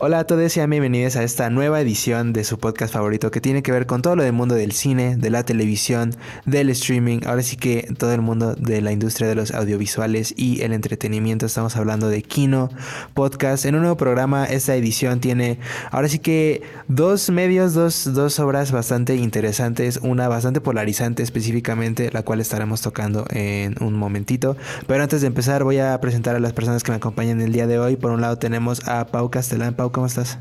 Hola 0.00 0.20
a 0.20 0.24
todos 0.28 0.56
y 0.56 0.64
bienvenidos 0.64 1.16
a 1.16 1.24
esta 1.24 1.50
nueva 1.50 1.80
edición 1.80 2.32
de 2.32 2.44
su 2.44 2.56
podcast 2.56 2.94
favorito 2.94 3.32
que 3.32 3.40
tiene 3.40 3.64
que 3.64 3.72
ver 3.72 3.86
con 3.86 4.00
todo 4.00 4.14
lo 4.14 4.22
del 4.22 4.32
mundo 4.32 4.54
del 4.54 4.70
cine, 4.70 5.16
de 5.16 5.28
la 5.28 5.42
televisión, 5.42 6.14
del 6.46 6.70
streaming, 6.70 7.22
ahora 7.26 7.42
sí 7.42 7.56
que 7.56 7.92
todo 7.98 8.14
el 8.14 8.20
mundo 8.20 8.54
de 8.54 8.80
la 8.80 8.92
industria 8.92 9.26
de 9.26 9.34
los 9.34 9.50
audiovisuales 9.50 10.34
y 10.36 10.62
el 10.62 10.72
entretenimiento. 10.72 11.46
Estamos 11.46 11.74
hablando 11.74 12.08
de 12.08 12.22
Kino 12.22 12.70
Podcast. 13.12 13.64
En 13.64 13.74
un 13.74 13.80
nuevo 13.80 13.96
programa, 13.96 14.44
esta 14.44 14.76
edición 14.76 15.18
tiene 15.18 15.58
ahora 15.90 16.08
sí 16.08 16.20
que 16.20 16.62
dos 16.86 17.28
medios, 17.30 17.74
dos, 17.74 18.14
dos 18.14 18.38
obras 18.38 18.70
bastante 18.70 19.16
interesantes, 19.16 19.98
una 20.00 20.28
bastante 20.28 20.60
polarizante 20.60 21.24
específicamente, 21.24 22.12
la 22.12 22.22
cual 22.22 22.40
estaremos 22.40 22.82
tocando 22.82 23.26
en 23.30 23.74
un 23.82 23.94
momentito. 23.94 24.56
Pero 24.86 25.02
antes 25.02 25.22
de 25.22 25.26
empezar 25.26 25.64
voy 25.64 25.78
a 25.78 26.00
presentar 26.00 26.36
a 26.36 26.38
las 26.38 26.52
personas 26.52 26.84
que 26.84 26.92
me 26.92 26.98
acompañan 26.98 27.40
el 27.40 27.50
día 27.50 27.66
de 27.66 27.80
hoy. 27.80 27.96
Por 27.96 28.12
un 28.12 28.20
lado 28.20 28.38
tenemos 28.38 28.86
a 28.86 29.04
Pau 29.08 29.28
Castellán. 29.28 29.74
Pau, 29.74 29.87
¿cómo 29.92 30.06
estás? 30.06 30.38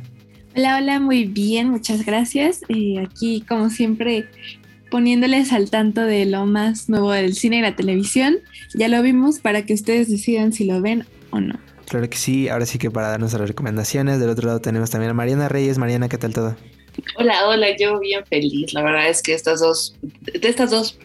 Hola, 0.55 0.77
hola, 0.77 0.99
muy 0.99 1.25
bien, 1.25 1.69
muchas 1.69 2.05
gracias. 2.05 2.61
Eh, 2.69 2.99
aquí, 2.99 3.43
como 3.47 3.69
siempre, 3.69 4.27
poniéndoles 4.89 5.53
al 5.53 5.69
tanto 5.69 6.01
de 6.01 6.25
lo 6.25 6.45
más 6.45 6.89
nuevo 6.89 7.11
del 7.11 7.35
cine 7.35 7.57
y 7.57 7.61
la 7.61 7.75
televisión. 7.75 8.39
Ya 8.73 8.87
lo 8.87 9.01
vimos 9.01 9.39
para 9.39 9.65
que 9.65 9.73
ustedes 9.73 10.09
decidan 10.09 10.53
si 10.53 10.65
lo 10.65 10.81
ven 10.81 11.05
o 11.29 11.39
no. 11.39 11.59
Claro 11.87 12.09
que 12.09 12.17
sí, 12.17 12.49
ahora 12.49 12.65
sí 12.65 12.79
que 12.79 12.91
para 12.91 13.09
darnos 13.09 13.33
las 13.33 13.47
recomendaciones. 13.47 14.19
Del 14.19 14.29
otro 14.29 14.47
lado 14.47 14.59
tenemos 14.59 14.89
también 14.89 15.11
a 15.11 15.13
Mariana 15.13 15.47
Reyes. 15.47 15.77
Mariana, 15.77 16.09
¿qué 16.09 16.17
tal 16.17 16.33
todo? 16.33 16.55
Hola, 17.17 17.47
hola, 17.47 17.67
yo 17.77 17.99
bien 17.99 18.25
feliz. 18.25 18.73
La 18.73 18.81
verdad 18.81 19.09
es 19.09 19.21
que 19.21 19.33
estas 19.33 19.59
dos, 19.59 19.95
de 20.01 20.47
estas 20.47 20.71
dos 20.71 20.99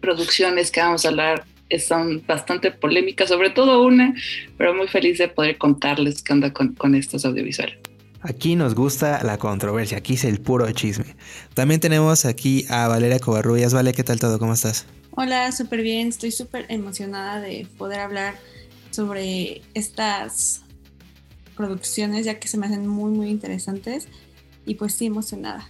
producciones 0.00 0.70
que 0.70 0.80
vamos 0.80 1.04
a 1.04 1.08
hablar 1.08 1.44
son 1.78 2.22
bastante 2.26 2.70
polémicas, 2.70 3.28
sobre 3.28 3.50
todo 3.50 3.84
una, 3.84 4.14
pero 4.56 4.74
muy 4.74 4.88
feliz 4.88 5.18
de 5.18 5.28
poder 5.28 5.58
contarles 5.58 6.22
qué 6.22 6.32
onda 6.32 6.52
con, 6.52 6.74
con 6.74 6.94
estos 6.94 7.24
audiovisuales. 7.24 7.78
Aquí 8.20 8.56
nos 8.56 8.74
gusta 8.74 9.22
la 9.22 9.38
controversia, 9.38 9.98
aquí 9.98 10.14
es 10.14 10.24
el 10.24 10.40
puro 10.40 10.70
chisme. 10.72 11.14
También 11.54 11.80
tenemos 11.80 12.24
aquí 12.24 12.64
a 12.68 12.88
Valeria 12.88 13.20
Covarrubias. 13.20 13.72
Vale, 13.72 13.92
¿qué 13.92 14.02
tal 14.02 14.18
todo? 14.18 14.38
¿Cómo 14.40 14.54
estás? 14.54 14.86
Hola, 15.12 15.52
súper 15.52 15.82
bien. 15.82 16.08
Estoy 16.08 16.32
súper 16.32 16.66
emocionada 16.68 17.40
de 17.40 17.66
poder 17.76 18.00
hablar 18.00 18.34
sobre 18.90 19.62
estas 19.74 20.62
producciones, 21.56 22.24
ya 22.24 22.40
que 22.40 22.48
se 22.48 22.58
me 22.58 22.66
hacen 22.66 22.86
muy, 22.88 23.12
muy 23.12 23.28
interesantes. 23.28 24.08
Y 24.66 24.74
pues 24.74 24.94
sí, 24.94 25.06
emocionada. 25.06 25.68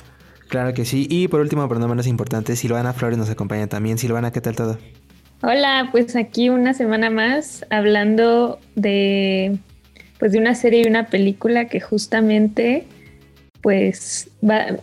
Claro 0.48 0.72
que 0.72 0.86
sí. 0.86 1.06
Y 1.10 1.28
por 1.28 1.40
último, 1.40 1.68
pero 1.68 1.80
no 1.80 1.88
menos 1.88 2.06
importante, 2.06 2.56
Silvana 2.56 2.94
Flores 2.94 3.18
nos 3.18 3.28
acompaña 3.28 3.66
también. 3.66 3.98
Silvana, 3.98 4.32
¿qué 4.32 4.40
tal 4.40 4.56
todo? 4.56 4.78
Hola, 5.40 5.90
pues 5.92 6.16
aquí 6.16 6.48
una 6.48 6.74
semana 6.74 7.10
más 7.10 7.64
hablando 7.70 8.58
de 8.74 9.56
pues 10.18 10.32
de 10.32 10.38
una 10.38 10.56
serie 10.56 10.82
y 10.82 10.88
una 10.88 11.06
película 11.06 11.66
que 11.66 11.80
justamente 11.80 12.86
pues 13.60 14.30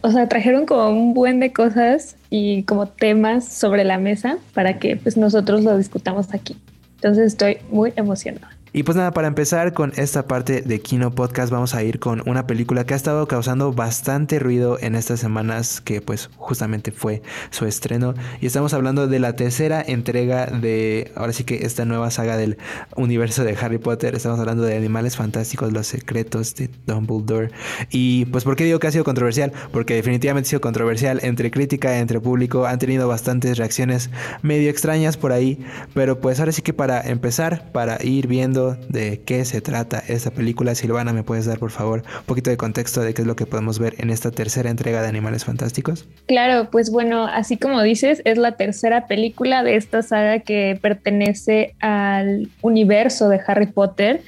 o 0.01 0.11
sea, 0.11 0.29
trajeron 0.29 0.65
como 0.65 0.89
un 0.89 1.13
buen 1.13 1.41
de 1.41 1.51
cosas 1.51 2.15
y 2.29 2.63
como 2.63 2.87
temas 2.87 3.45
sobre 3.45 3.83
la 3.83 3.97
mesa 3.97 4.37
para 4.53 4.79
que 4.79 4.95
pues 4.95 5.17
nosotros 5.17 5.61
lo 5.61 5.77
discutamos 5.77 6.33
aquí. 6.33 6.55
Entonces 6.95 7.27
estoy 7.33 7.57
muy 7.69 7.91
emocionada. 7.97 8.55
Y 8.75 8.83
pues 8.83 8.97
nada, 8.97 9.13
para 9.13 9.29
empezar 9.29 9.71
con 9.71 9.93
esta 9.95 10.27
parte 10.27 10.61
de 10.61 10.81
Kino 10.81 11.15
Podcast 11.15 11.49
vamos 11.49 11.73
a 11.75 11.81
ir 11.81 11.97
con 11.97 12.21
una 12.25 12.45
película 12.45 12.85
que 12.85 12.93
ha 12.93 12.97
estado 12.97 13.25
causando 13.25 13.71
bastante 13.71 14.37
ruido 14.37 14.77
en 14.81 14.95
estas 14.95 15.21
semanas 15.21 15.79
que 15.79 16.01
pues 16.01 16.29
justamente 16.35 16.91
fue 16.91 17.21
su 17.51 17.65
estreno. 17.65 18.15
Y 18.41 18.47
estamos 18.47 18.73
hablando 18.73 19.07
de 19.07 19.19
la 19.19 19.37
tercera 19.37 19.81
entrega 19.81 20.47
de 20.47 21.13
ahora 21.15 21.31
sí 21.31 21.45
que 21.45 21.65
esta 21.65 21.85
nueva 21.85 22.11
saga 22.11 22.35
del 22.35 22.57
universo 22.97 23.45
de 23.45 23.55
Harry 23.55 23.77
Potter, 23.77 24.13
estamos 24.13 24.41
hablando 24.41 24.63
de 24.63 24.75
Animales 24.75 25.15
Fantásticos, 25.15 25.71
Los 25.71 25.87
Secretos 25.87 26.53
de 26.55 26.69
Dumbledore. 26.85 27.51
Y 27.91 28.25
pues 28.25 28.43
¿por 28.43 28.57
qué 28.57 28.65
digo 28.65 28.79
que 28.79 28.87
ha 28.87 28.91
sido 28.91 29.05
controversial? 29.05 29.53
Porque 29.71 29.95
definitivamente 29.95 30.47
ha 30.47 30.49
sido 30.49 30.59
controversial 30.59 31.21
entre 31.23 31.49
crítica, 31.49 31.97
entre 31.99 32.19
público, 32.19 32.65
han 32.65 32.77
tenido 32.77 33.07
bastantes 33.07 33.57
reacciones 33.57 34.09
medio 34.41 34.69
extrañas 34.69 35.15
por 35.15 35.31
ahí, 35.31 35.65
pero 35.93 36.19
pues 36.19 36.41
ahora 36.41 36.51
sí 36.51 36.61
que 36.61 36.73
para 36.73 36.99
empezar, 36.99 37.71
para 37.71 38.03
ir 38.03 38.27
viendo 38.27 38.64
de 38.73 39.21
qué 39.21 39.45
se 39.45 39.61
trata 39.61 40.03
esta 40.07 40.31
película. 40.31 40.75
Silvana, 40.75 41.13
¿me 41.13 41.23
puedes 41.23 41.45
dar 41.45 41.59
por 41.59 41.71
favor 41.71 42.03
un 42.19 42.25
poquito 42.25 42.49
de 42.49 42.57
contexto 42.57 43.01
de 43.01 43.13
qué 43.13 43.21
es 43.21 43.27
lo 43.27 43.35
que 43.35 43.45
podemos 43.45 43.79
ver 43.79 43.95
en 43.99 44.09
esta 44.09 44.31
tercera 44.31 44.69
entrega 44.69 45.01
de 45.01 45.07
Animales 45.07 45.45
Fantásticos? 45.45 46.07
Claro, 46.27 46.69
pues 46.71 46.91
bueno, 46.91 47.25
así 47.25 47.57
como 47.57 47.81
dices, 47.81 48.21
es 48.25 48.37
la 48.37 48.57
tercera 48.57 49.07
película 49.07 49.63
de 49.63 49.75
esta 49.75 50.01
saga 50.01 50.39
que 50.39 50.77
pertenece 50.81 51.75
al 51.79 52.49
universo 52.61 53.29
de 53.29 53.39
Harry 53.45 53.67
Potter. 53.67 54.21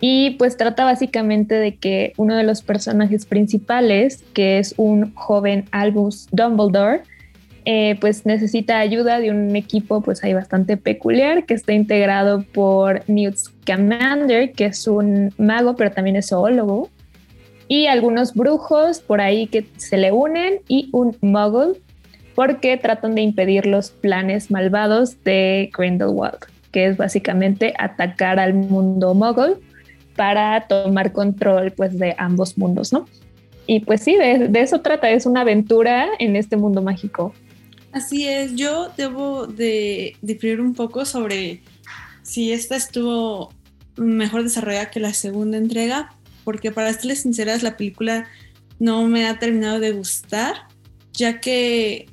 Y 0.00 0.30
pues 0.32 0.56
trata 0.56 0.84
básicamente 0.84 1.54
de 1.54 1.76
que 1.76 2.12
uno 2.16 2.36
de 2.36 2.42
los 2.42 2.62
personajes 2.62 3.24
principales, 3.24 4.22
que 4.34 4.58
es 4.58 4.74
un 4.76 5.14
joven 5.14 5.64
Albus 5.70 6.28
Dumbledore, 6.32 7.02
eh, 7.68 7.96
pues 8.00 8.24
necesita 8.24 8.78
ayuda 8.78 9.18
de 9.18 9.32
un 9.32 9.56
equipo 9.56 10.00
pues 10.00 10.22
ahí 10.22 10.32
bastante 10.32 10.76
peculiar 10.76 11.46
que 11.46 11.54
está 11.54 11.72
integrado 11.72 12.42
por 12.42 13.02
Newt 13.08 13.34
Scamander, 13.36 14.52
que 14.52 14.66
es 14.66 14.86
un 14.86 15.34
mago 15.36 15.74
pero 15.74 15.90
también 15.90 16.14
es 16.14 16.28
zoólogo, 16.28 16.90
y 17.66 17.86
algunos 17.86 18.34
brujos 18.34 19.00
por 19.00 19.20
ahí 19.20 19.48
que 19.48 19.66
se 19.78 19.96
le 19.96 20.12
unen 20.12 20.60
y 20.68 20.90
un 20.92 21.16
muggle 21.20 21.80
porque 22.36 22.76
tratan 22.76 23.16
de 23.16 23.22
impedir 23.22 23.66
los 23.66 23.90
planes 23.90 24.48
malvados 24.48 25.24
de 25.24 25.68
Grindelwald, 25.76 26.38
que 26.70 26.86
es 26.86 26.96
básicamente 26.96 27.74
atacar 27.80 28.38
al 28.38 28.54
mundo 28.54 29.12
muggle 29.12 29.56
para 30.14 30.68
tomar 30.68 31.10
control 31.10 31.72
pues 31.72 31.98
de 31.98 32.14
ambos 32.16 32.56
mundos, 32.56 32.92
¿no? 32.92 33.06
Y 33.66 33.80
pues 33.80 34.02
sí, 34.02 34.14
de, 34.14 34.46
de 34.46 34.60
eso 34.60 34.82
trata, 34.82 35.10
es 35.10 35.26
una 35.26 35.40
aventura 35.40 36.06
en 36.20 36.36
este 36.36 36.56
mundo 36.56 36.80
mágico. 36.80 37.34
Así 37.96 38.28
es, 38.28 38.54
yo 38.56 38.92
debo 38.94 39.46
de 39.46 40.18
diferir 40.20 40.60
un 40.60 40.74
poco 40.74 41.06
sobre 41.06 41.62
si 42.22 42.52
esta 42.52 42.76
estuvo 42.76 43.54
mejor 43.96 44.42
desarrollada 44.42 44.90
que 44.90 45.00
la 45.00 45.14
segunda 45.14 45.56
entrega, 45.56 46.14
porque 46.44 46.70
para 46.70 46.92
serles 46.92 47.22
sinceras, 47.22 47.62
la 47.62 47.78
película 47.78 48.28
no 48.78 49.08
me 49.08 49.26
ha 49.26 49.38
terminado 49.38 49.80
de 49.80 49.92
gustar, 49.92 50.68
ya 51.14 51.40
que 51.40 52.10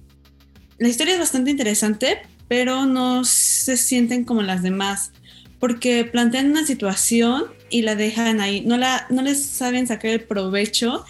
la 0.77 0.87
historia 0.87 1.15
es 1.15 1.19
bastante 1.19 1.51
interesante, 1.51 2.21
pero 2.47 2.85
no 2.85 3.25
se 3.25 3.75
sienten 3.75 4.23
como 4.23 4.41
las 4.41 4.63
demás, 4.63 5.11
porque 5.59 6.05
plantean 6.05 6.51
una 6.51 6.65
situación 6.65 7.43
y 7.69 7.81
la 7.81 7.97
dejan 7.97 8.39
ahí, 8.39 8.61
no, 8.61 8.77
la, 8.77 9.05
no 9.09 9.21
les 9.21 9.45
saben 9.45 9.85
sacar 9.85 10.11
el 10.11 10.23
provecho 10.23 11.03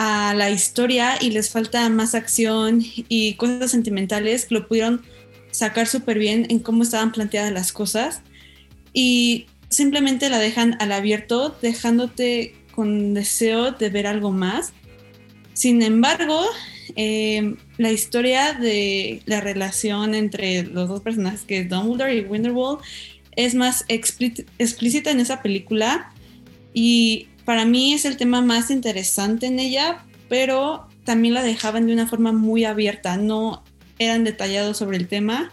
a 0.00 0.32
la 0.32 0.48
historia 0.48 1.16
y 1.20 1.30
les 1.30 1.50
falta 1.50 1.88
más 1.88 2.14
acción 2.14 2.84
y 3.08 3.34
cosas 3.34 3.72
sentimentales 3.72 4.46
lo 4.48 4.68
pudieron 4.68 5.02
sacar 5.50 5.88
súper 5.88 6.20
bien 6.20 6.46
en 6.50 6.60
cómo 6.60 6.84
estaban 6.84 7.10
planteadas 7.10 7.52
las 7.52 7.72
cosas 7.72 8.22
y 8.92 9.46
simplemente 9.70 10.30
la 10.30 10.38
dejan 10.38 10.76
al 10.78 10.92
abierto 10.92 11.58
dejándote 11.60 12.54
con 12.76 13.12
deseo 13.12 13.72
de 13.72 13.90
ver 13.90 14.06
algo 14.06 14.30
más. 14.30 14.72
Sin 15.52 15.82
embargo, 15.82 16.46
eh, 16.94 17.56
la 17.76 17.90
historia 17.90 18.52
de 18.52 19.20
la 19.26 19.40
relación 19.40 20.14
entre 20.14 20.62
los 20.62 20.88
dos 20.88 21.00
personajes, 21.00 21.40
que 21.40 21.58
es 21.58 21.68
Dumbledore 21.68 22.14
y 22.14 22.20
Winterwall, 22.20 22.78
es 23.34 23.56
más 23.56 23.84
explícita 23.88 25.10
en 25.10 25.18
esa 25.18 25.42
película 25.42 26.12
y 26.72 27.26
para 27.48 27.64
mí 27.64 27.94
es 27.94 28.04
el 28.04 28.18
tema 28.18 28.42
más 28.42 28.70
interesante 28.70 29.46
en 29.46 29.58
ella, 29.58 30.04
pero 30.28 30.86
también 31.04 31.32
la 31.32 31.42
dejaban 31.42 31.86
de 31.86 31.94
una 31.94 32.06
forma 32.06 32.30
muy 32.30 32.66
abierta, 32.66 33.16
no 33.16 33.62
eran 33.98 34.22
detallados 34.22 34.76
sobre 34.76 34.98
el 34.98 35.08
tema 35.08 35.50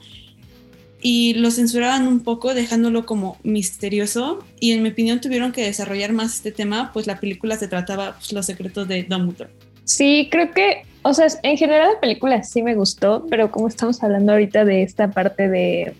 y 1.00 1.36
lo 1.36 1.52
censuraban 1.52 2.06
un 2.06 2.20
poco 2.20 2.54
dejándolo 2.54 3.06
como 3.06 3.38
misterioso 3.44 4.44
y 4.60 4.74
en 4.74 4.84
mi 4.84 4.90
opinión 4.90 5.22
tuvieron 5.22 5.54
que 5.54 5.64
desarrollar 5.64 6.12
más 6.12 6.36
este 6.36 6.52
tema, 6.52 6.92
pues 6.92 7.08
la 7.08 7.22
película 7.22 7.56
se 7.56 7.70
trataba 7.70 8.16
pues, 8.16 8.34
los 8.34 8.46
secretos 8.46 8.90
de 8.90 9.04
Dumbledore. 9.04 9.52
Sí, 9.86 10.28
creo 10.30 10.52
que, 10.52 10.82
o 11.04 11.14
sea, 11.14 11.28
en 11.44 11.56
general 11.56 11.94
la 11.94 12.00
película 12.02 12.44
sí 12.44 12.62
me 12.62 12.76
gustó, 12.76 13.26
pero 13.30 13.52
como 13.52 13.70
estamos 13.70 14.04
hablando 14.04 14.34
ahorita 14.34 14.66
de 14.66 14.84
esta 14.84 15.12
parte 15.12 15.48
de 15.48 15.96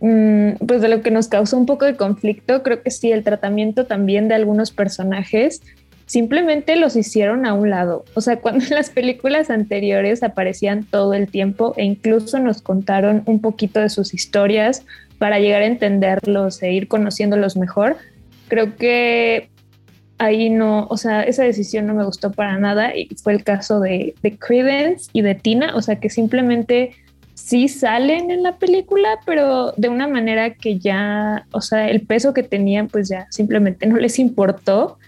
pues 0.00 0.80
de 0.80 0.88
lo 0.88 1.02
que 1.02 1.10
nos 1.10 1.28
causó 1.28 1.58
un 1.58 1.66
poco 1.66 1.84
de 1.84 1.94
conflicto, 1.94 2.62
creo 2.62 2.82
que 2.82 2.90
sí, 2.90 3.12
el 3.12 3.22
tratamiento 3.22 3.84
también 3.84 4.28
de 4.28 4.34
algunos 4.34 4.70
personajes 4.70 5.60
simplemente 6.06 6.74
los 6.74 6.96
hicieron 6.96 7.46
a 7.46 7.54
un 7.54 7.70
lado. 7.70 8.04
O 8.14 8.20
sea, 8.20 8.36
cuando 8.40 8.64
en 8.64 8.74
las 8.74 8.90
películas 8.90 9.50
anteriores 9.50 10.22
aparecían 10.22 10.84
todo 10.84 11.14
el 11.14 11.28
tiempo 11.28 11.74
e 11.76 11.84
incluso 11.84 12.38
nos 12.40 12.62
contaron 12.62 13.22
un 13.26 13.40
poquito 13.40 13.78
de 13.78 13.90
sus 13.90 14.14
historias 14.14 14.84
para 15.18 15.38
llegar 15.38 15.62
a 15.62 15.66
entenderlos 15.66 16.62
e 16.62 16.72
ir 16.72 16.88
conociéndolos 16.88 17.56
mejor, 17.56 17.96
creo 18.48 18.76
que 18.76 19.50
ahí 20.18 20.50
no, 20.50 20.86
o 20.88 20.96
sea, 20.96 21.22
esa 21.22 21.44
decisión 21.44 21.86
no 21.86 21.94
me 21.94 22.04
gustó 22.04 22.32
para 22.32 22.58
nada 22.58 22.96
y 22.96 23.08
fue 23.22 23.34
el 23.34 23.44
caso 23.44 23.80
de, 23.80 24.14
de 24.22 24.36
Credence 24.36 25.10
y 25.12 25.22
de 25.22 25.34
Tina, 25.34 25.76
o 25.76 25.82
sea, 25.82 26.00
que 26.00 26.10
simplemente 26.10 26.92
sí 27.44 27.68
salen 27.68 28.30
en 28.30 28.42
la 28.42 28.58
película, 28.58 29.18
pero 29.26 29.72
de 29.76 29.88
una 29.88 30.06
manera 30.06 30.54
que 30.54 30.78
ya, 30.78 31.46
o 31.52 31.60
sea, 31.60 31.88
el 31.88 32.02
peso 32.02 32.34
que 32.34 32.42
tenían 32.42 32.88
pues 32.88 33.08
ya 33.08 33.26
simplemente 33.30 33.86
no 33.86 33.96
les 33.96 34.18
importó 34.18 34.98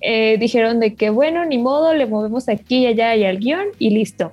eh, 0.00 0.36
dijeron 0.38 0.78
de 0.78 0.94
que, 0.94 1.10
bueno, 1.10 1.44
ni 1.44 1.58
modo, 1.58 1.94
le 1.94 2.06
movemos 2.06 2.48
aquí 2.48 2.84
y 2.84 2.86
allá 2.86 3.16
y 3.16 3.24
al 3.24 3.38
guion 3.38 3.66
y 3.78 3.90
listo. 3.90 4.32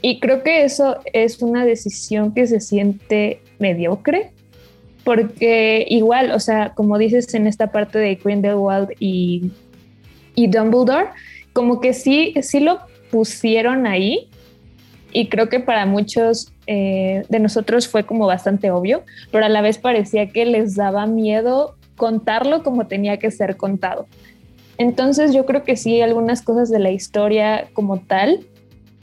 Y 0.00 0.20
creo 0.20 0.42
que 0.42 0.64
eso 0.64 0.98
es 1.12 1.42
una 1.42 1.64
decisión 1.64 2.32
que 2.32 2.46
se 2.46 2.60
siente 2.60 3.40
mediocre, 3.58 4.30
porque 5.04 5.84
igual, 5.88 6.30
o 6.30 6.40
sea, 6.40 6.72
como 6.74 6.98
dices 6.98 7.34
en 7.34 7.46
esta 7.46 7.72
parte 7.72 7.98
de 7.98 8.14
Grindelwald 8.14 8.90
y, 8.98 9.50
y 10.34 10.46
Dumbledore, 10.46 11.08
como 11.52 11.80
que 11.80 11.92
sí, 11.92 12.34
sí 12.40 12.60
lo 12.60 12.80
pusieron 13.10 13.86
ahí 13.86 14.28
y 15.14 15.28
creo 15.28 15.48
que 15.48 15.60
para 15.60 15.86
muchos 15.86 16.52
eh, 16.66 17.22
de 17.28 17.38
nosotros 17.38 17.86
fue 17.88 18.04
como 18.04 18.26
bastante 18.26 18.72
obvio, 18.72 19.04
pero 19.30 19.46
a 19.46 19.48
la 19.48 19.62
vez 19.62 19.78
parecía 19.78 20.28
que 20.28 20.44
les 20.44 20.74
daba 20.74 21.06
miedo 21.06 21.76
contarlo 21.96 22.64
como 22.64 22.88
tenía 22.88 23.16
que 23.18 23.30
ser 23.30 23.56
contado. 23.56 24.06
Entonces 24.76 25.32
yo 25.32 25.46
creo 25.46 25.62
que 25.62 25.76
sí, 25.76 26.02
algunas 26.02 26.42
cosas 26.42 26.68
de 26.68 26.80
la 26.80 26.90
historia 26.90 27.68
como 27.74 28.00
tal, 28.00 28.40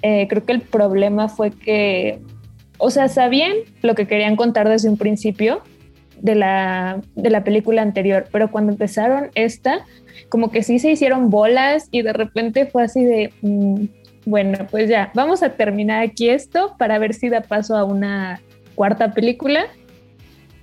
eh, 0.02 0.28
creo 0.28 0.44
que 0.46 0.52
el 0.52 0.60
problema 0.60 1.30
fue 1.30 1.50
que, 1.50 2.20
o 2.78 2.90
sea, 2.90 3.08
sabían 3.08 3.54
lo 3.82 3.96
que 3.96 4.06
querían 4.06 4.36
contar 4.36 4.68
desde 4.68 4.90
un 4.90 4.98
principio 4.98 5.62
de 6.20 6.36
la, 6.36 7.00
de 7.16 7.30
la 7.30 7.46
película 7.46 7.84
anterior, 7.84 8.26
pero 8.34 8.52
cuando 8.52 8.74
empezaron 8.74 9.30
esta, 9.34 9.86
como 10.28 10.52
que 10.52 10.62
sí 10.62 10.78
se 10.78 10.92
hicieron 10.92 11.30
bolas 11.30 11.88
y 11.90 12.02
de 12.02 12.12
repente 12.12 12.66
fue 12.66 12.84
así 12.84 13.06
de, 13.06 13.32
mm, 13.42 13.86
bueno, 14.26 14.68
pues 14.70 14.90
ya, 14.90 15.12
vamos 15.14 15.44
a 15.44 15.54
terminar 15.54 16.04
aquí 16.04 16.30
esto 16.30 16.76
para 16.78 17.00
ver 17.00 17.14
si 17.14 17.30
da 17.30 17.42
paso 17.42 17.76
a 17.76 17.84
una 17.84 18.42
cuarta 18.76 19.14
película. 19.14 19.66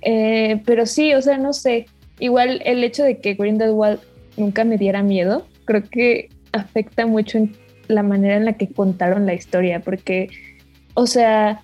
Eh, 0.01 0.61
pero 0.65 0.85
sí, 0.85 1.13
o 1.13 1.21
sea, 1.21 1.37
no 1.37 1.53
sé, 1.53 1.87
igual 2.19 2.61
el 2.65 2.83
hecho 2.83 3.03
de 3.03 3.19
que 3.19 3.33
Grindelwald 3.33 3.99
nunca 4.37 4.63
me 4.63 4.77
diera 4.77 5.03
miedo, 5.03 5.45
creo 5.65 5.83
que 5.83 6.29
afecta 6.53 7.05
mucho 7.05 7.37
en 7.37 7.55
la 7.87 8.03
manera 8.03 8.37
en 8.37 8.45
la 8.45 8.53
que 8.53 8.69
contaron 8.69 9.25
la 9.25 9.33
historia, 9.33 9.81
porque, 9.81 10.29
o 10.93 11.05
sea, 11.05 11.63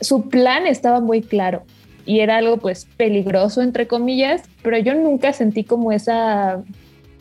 su 0.00 0.28
plan 0.28 0.66
estaba 0.66 1.00
muy 1.00 1.22
claro 1.22 1.64
y 2.04 2.20
era 2.20 2.36
algo 2.36 2.58
pues 2.58 2.86
peligroso, 2.96 3.62
entre 3.62 3.86
comillas, 3.86 4.42
pero 4.62 4.78
yo 4.78 4.94
nunca 4.94 5.32
sentí 5.32 5.64
como 5.64 5.92
esa, 5.92 6.62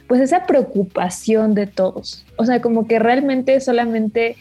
pues 0.08 0.22
esa 0.22 0.46
preocupación 0.46 1.54
de 1.54 1.68
todos. 1.68 2.26
O 2.38 2.46
sea, 2.46 2.62
como 2.62 2.88
que 2.88 3.00
realmente 3.00 3.60
solamente 3.60 4.38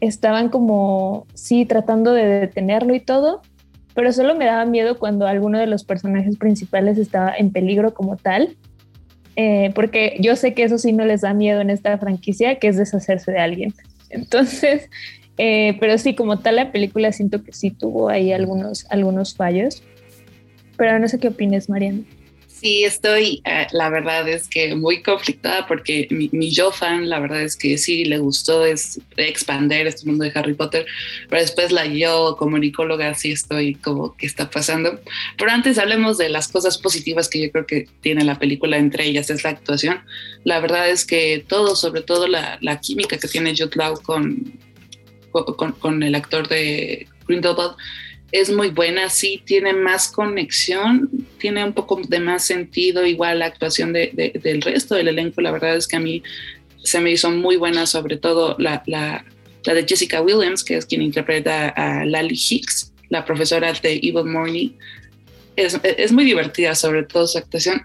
estaban 0.00 0.48
como, 0.48 1.26
sí, 1.34 1.66
tratando 1.66 2.12
de 2.12 2.24
detenerlo 2.24 2.94
y 2.94 3.00
todo, 3.00 3.42
pero 3.94 4.12
solo 4.12 4.34
me 4.34 4.46
daba 4.46 4.64
miedo 4.64 4.98
cuando 4.98 5.26
alguno 5.26 5.58
de 5.58 5.66
los 5.66 5.84
personajes 5.84 6.36
principales 6.36 6.98
estaba 6.98 7.34
en 7.36 7.52
peligro 7.52 7.92
como 7.92 8.16
tal 8.16 8.56
eh, 9.36 9.72
porque 9.74 10.16
yo 10.20 10.36
sé 10.36 10.54
que 10.54 10.64
eso 10.64 10.76
sí 10.76 10.92
no 10.92 11.04
les 11.04 11.22
da 11.22 11.34
miedo 11.34 11.60
en 11.60 11.70
esta 11.70 11.96
franquicia, 11.98 12.58
que 12.58 12.68
es 12.68 12.76
deshacerse 12.76 13.32
de 13.32 13.38
alguien. 13.38 13.72
Entonces, 14.10 14.88
eh, 15.38 15.76
pero 15.80 15.96
sí, 15.98 16.14
como 16.14 16.40
tal 16.40 16.56
la 16.56 16.72
película 16.72 17.12
siento 17.12 17.42
que 17.42 17.52
sí 17.52 17.70
tuvo 17.70 18.08
ahí 18.08 18.32
algunos, 18.32 18.86
algunos 18.90 19.34
fallos. 19.34 19.82
Pero 20.76 20.98
no 20.98 21.08
sé 21.08 21.18
qué 21.18 21.28
opines, 21.28 21.68
Mariana. 21.68 22.02
Sí, 22.60 22.84
estoy, 22.84 23.40
eh, 23.46 23.68
la 23.72 23.88
verdad 23.88 24.28
es 24.28 24.46
que 24.46 24.74
muy 24.74 25.02
conflictada 25.02 25.66
porque 25.66 26.06
mi, 26.10 26.50
yo 26.50 26.70
fan, 26.70 27.08
la 27.08 27.18
verdad 27.18 27.40
es 27.40 27.56
que 27.56 27.78
sí 27.78 28.04
le 28.04 28.18
gustó 28.18 28.66
es 28.66 29.00
expander 29.16 29.86
este 29.86 30.04
mundo 30.04 30.24
de 30.24 30.32
Harry 30.34 30.52
Potter, 30.52 30.84
pero 31.30 31.40
después 31.40 31.72
la 31.72 31.86
yo 31.86 32.36
como 32.38 32.58
nicóloga 32.58 33.14
sí 33.14 33.32
estoy 33.32 33.76
como 33.76 34.14
que 34.14 34.26
está 34.26 34.50
pasando. 34.50 35.00
Pero 35.38 35.50
antes 35.50 35.78
hablemos 35.78 36.18
de 36.18 36.28
las 36.28 36.48
cosas 36.48 36.76
positivas 36.76 37.30
que 37.30 37.40
yo 37.40 37.50
creo 37.50 37.64
que 37.64 37.88
tiene 38.02 38.24
la 38.24 38.38
película, 38.38 38.76
entre 38.76 39.06
ellas 39.06 39.30
es 39.30 39.42
la 39.42 39.50
actuación. 39.50 40.02
La 40.44 40.60
verdad 40.60 40.90
es 40.90 41.06
que 41.06 41.42
todo, 41.48 41.74
sobre 41.76 42.02
todo 42.02 42.28
la, 42.28 42.58
la 42.60 42.78
química 42.78 43.16
que 43.16 43.28
tiene 43.28 43.54
Jude 43.56 43.76
Law 43.76 44.02
con, 44.02 44.52
con, 45.30 45.72
con 45.72 46.02
el 46.02 46.14
actor 46.14 46.46
de 46.46 47.08
Grindelwald, 47.26 47.76
es 48.32 48.50
muy 48.50 48.68
buena, 48.68 49.08
sí, 49.10 49.42
tiene 49.44 49.72
más 49.72 50.10
conexión, 50.10 51.10
tiene 51.38 51.64
un 51.64 51.72
poco 51.72 52.00
de 52.06 52.20
más 52.20 52.44
sentido, 52.44 53.04
igual 53.04 53.40
la 53.40 53.46
actuación 53.46 53.92
de, 53.92 54.32
del 54.42 54.62
resto 54.62 54.94
del 54.94 55.08
elenco, 55.08 55.40
la 55.40 55.50
verdad 55.50 55.76
es 55.76 55.88
que 55.88 55.96
a 55.96 56.00
mí 56.00 56.22
se 56.82 57.00
me 57.00 57.10
hizo 57.10 57.30
muy 57.30 57.56
buena, 57.56 57.86
sobre 57.86 58.16
todo 58.16 58.56
la, 58.58 58.82
la, 58.86 59.24
la 59.64 59.74
de 59.74 59.84
Jessica 59.86 60.22
Williams, 60.22 60.64
que 60.64 60.76
es 60.76 60.86
quien 60.86 61.02
interpreta 61.02 61.68
a 61.68 62.04
Lally 62.04 62.38
Hicks, 62.38 62.92
la 63.08 63.24
profesora 63.24 63.72
de 63.72 63.94
Evil 63.94 64.24
Morning. 64.24 64.70
Es, 65.56 65.78
es 65.82 66.12
muy 66.12 66.24
divertida, 66.24 66.74
sobre 66.74 67.02
todo 67.02 67.26
su 67.26 67.38
actuación 67.38 67.82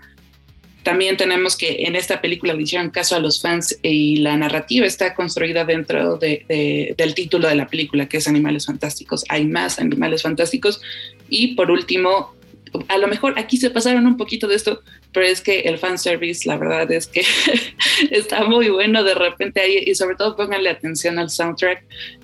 también 0.85 1.17
tenemos 1.17 1.57
que 1.57 1.85
en 1.85 1.95
esta 1.95 2.21
película 2.21 2.53
le 2.53 2.61
hicieron 2.61 2.91
caso 2.91 3.15
a 3.15 3.19
los 3.19 3.41
fans 3.41 3.77
y 3.81 4.17
la 4.17 4.37
narrativa 4.37 4.85
está 4.85 5.15
construida 5.15 5.65
dentro 5.65 6.17
de, 6.17 6.93
del 6.95 7.15
título 7.15 7.47
de 7.47 7.55
la 7.55 7.67
película, 7.67 8.07
que 8.07 8.17
es 8.17 8.27
Animales 8.27 8.67
Fantásticos. 8.67 9.25
Hay 9.29 9.47
más 9.47 9.79
Animales 9.79 10.21
Fantásticos. 10.21 10.79
Y 11.27 11.55
por 11.55 11.71
último, 11.71 12.35
a 12.87 12.99
lo 12.99 13.07
mejor 13.07 13.33
aquí 13.39 13.57
se 13.57 13.71
pasaron 13.71 14.05
un 14.05 14.15
poquito 14.15 14.47
de 14.47 14.55
esto, 14.55 14.83
pero 15.11 15.25
es 15.25 15.41
que 15.41 15.61
el 15.61 15.79
fanservice, 15.79 16.47
la 16.47 16.57
verdad 16.57 16.91
es 16.91 17.07
que 17.07 17.23
está 18.11 18.43
muy 18.43 18.69
bueno 18.69 19.03
de 19.03 19.15
repente 19.15 19.61
ahí, 19.61 19.83
y 19.88 19.95
sobre 19.95 20.15
todo 20.15 20.35
pónganle 20.35 20.69
atención 20.69 21.17
al 21.17 21.31
soundtrack. 21.31 21.83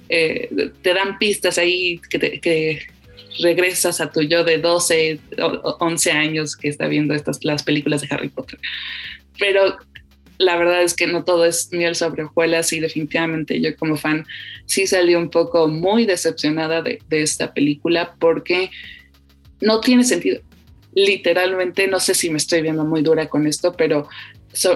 Eh, 0.09 0.71
te 0.83 0.93
dan 0.93 1.17
pistas 1.17 1.57
ahí 1.57 1.99
que, 2.11 2.39
que 2.39 2.81
regresas 3.39 4.01
a 4.01 4.11
tu 4.11 4.21
yo 4.21 4.43
de 4.43 4.57
12 4.57 5.19
o 5.41 5.77
11 5.79 6.11
años 6.11 6.55
que 6.55 6.69
está 6.69 6.87
viendo 6.87 7.13
estas, 7.13 7.43
las 7.43 7.63
películas 7.63 8.01
de 8.01 8.07
Harry 8.11 8.29
Potter. 8.29 8.59
Pero 9.39 9.77
la 10.37 10.57
verdad 10.57 10.81
es 10.81 10.95
que 10.95 11.07
no 11.07 11.23
todo 11.23 11.45
es 11.45 11.71
miel 11.71 11.95
sobre 11.95 12.23
hojuelas 12.23 12.73
y 12.73 12.79
definitivamente 12.79 13.61
yo 13.61 13.75
como 13.77 13.95
fan 13.95 14.25
sí 14.65 14.87
salí 14.87 15.15
un 15.15 15.29
poco 15.29 15.67
muy 15.67 16.05
decepcionada 16.05 16.81
de, 16.81 16.99
de 17.09 17.21
esta 17.21 17.53
película 17.53 18.15
porque 18.19 18.71
no 19.61 19.79
tiene 19.79 20.03
sentido. 20.03 20.41
Literalmente, 20.93 21.87
no 21.87 21.99
sé 21.99 22.13
si 22.13 22.29
me 22.29 22.37
estoy 22.37 22.61
viendo 22.61 22.83
muy 22.83 23.01
dura 23.01 23.29
con 23.29 23.47
esto, 23.47 23.73
pero 23.73 24.09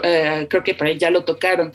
eh, 0.04 0.48
creo 0.50 0.64
que 0.64 0.74
para 0.74 0.94
ya 0.94 1.10
lo 1.10 1.26
tocaron 1.26 1.74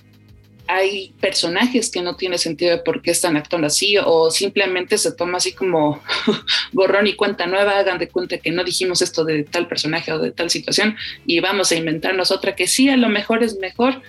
hay 0.70 1.12
personajes 1.20 1.90
que 1.90 2.00
no 2.00 2.16
tiene 2.16 2.38
sentido 2.38 2.70
de 2.70 2.82
por 2.82 3.02
qué 3.02 3.10
están 3.10 3.36
actuando 3.36 3.66
así 3.66 3.96
o 3.98 4.30
simplemente 4.30 4.98
se 4.98 5.12
toma 5.12 5.38
así 5.38 5.52
como 5.52 6.00
borrón 6.72 7.06
y 7.08 7.14
cuenta 7.14 7.46
nueva, 7.46 7.78
hagan 7.78 7.98
de 7.98 8.08
cuenta 8.08 8.38
que 8.38 8.52
no 8.52 8.62
dijimos 8.62 9.02
esto 9.02 9.24
de 9.24 9.42
tal 9.42 9.66
personaje 9.66 10.12
o 10.12 10.18
de 10.18 10.30
tal 10.30 10.48
situación 10.48 10.96
y 11.26 11.40
vamos 11.40 11.72
a 11.72 11.76
inventarnos 11.76 12.30
otra 12.30 12.54
que 12.54 12.68
sí 12.68 12.88
a 12.88 12.96
lo 12.96 13.08
mejor 13.08 13.42
es 13.42 13.58
mejor, 13.58 14.00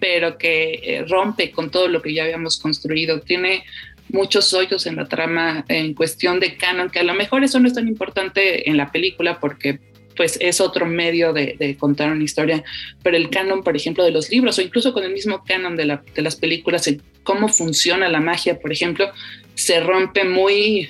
pero 0.00 0.38
que 0.38 0.80
eh, 0.82 1.04
rompe 1.08 1.52
con 1.52 1.70
todo 1.70 1.88
lo 1.88 2.02
que 2.02 2.12
ya 2.12 2.24
habíamos 2.24 2.58
construido. 2.58 3.20
Tiene 3.20 3.64
muchos 4.08 4.52
hoyos 4.54 4.86
en 4.86 4.96
la 4.96 5.06
trama 5.06 5.64
en 5.68 5.94
cuestión 5.94 6.40
de 6.40 6.56
canon, 6.56 6.90
que 6.90 7.00
a 7.00 7.04
lo 7.04 7.14
mejor 7.14 7.44
eso 7.44 7.60
no 7.60 7.68
es 7.68 7.74
tan 7.74 7.86
importante 7.86 8.68
en 8.68 8.76
la 8.76 8.90
película 8.90 9.38
porque 9.38 9.78
pues 10.18 10.36
es 10.40 10.60
otro 10.60 10.84
medio 10.84 11.32
de, 11.32 11.76
contar 11.78 12.10
una 12.10 12.24
historia, 12.24 12.64
pero 13.04 13.16
el 13.16 13.30
canon, 13.30 13.62
por 13.62 13.76
ejemplo, 13.76 14.04
de 14.04 14.10
los 14.10 14.28
libros 14.30 14.58
o 14.58 14.62
incluso 14.62 14.92
con 14.92 15.04
el 15.04 15.12
mismo 15.12 15.44
canon 15.44 15.76
de, 15.76 15.86
las 15.86 16.36
películas, 16.36 16.92
cómo 17.22 17.48
funciona 17.48 18.08
la 18.08 18.20
magia, 18.20 18.58
por 18.58 18.72
ejemplo, 18.72 19.10
se 19.54 19.78
rompe 19.78 20.24
muy, 20.24 20.88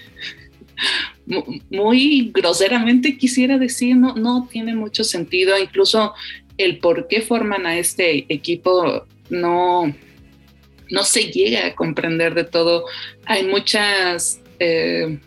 muy 1.70 2.30
groseramente, 2.34 3.18
quisiera 3.18 3.58
decir, 3.58 3.96
no, 3.96 4.14
no 4.14 4.48
tiene 4.50 4.74
mucho 4.74 5.04
sentido, 5.04 5.58
incluso 5.58 6.14
el 6.56 6.78
por 6.78 7.06
qué 7.06 7.20
forman 7.20 7.66
a 7.66 7.78
este 7.78 8.24
equipo 8.32 9.04
no, 9.28 9.94
no 10.90 11.04
se 11.04 11.30
llega 11.30 11.66
a 11.66 11.74
comprender 11.74 12.34
de 12.34 12.44
todo. 12.44 12.86
Hay 13.26 13.46
muchas... 13.46 14.40
Eh, 14.58 15.20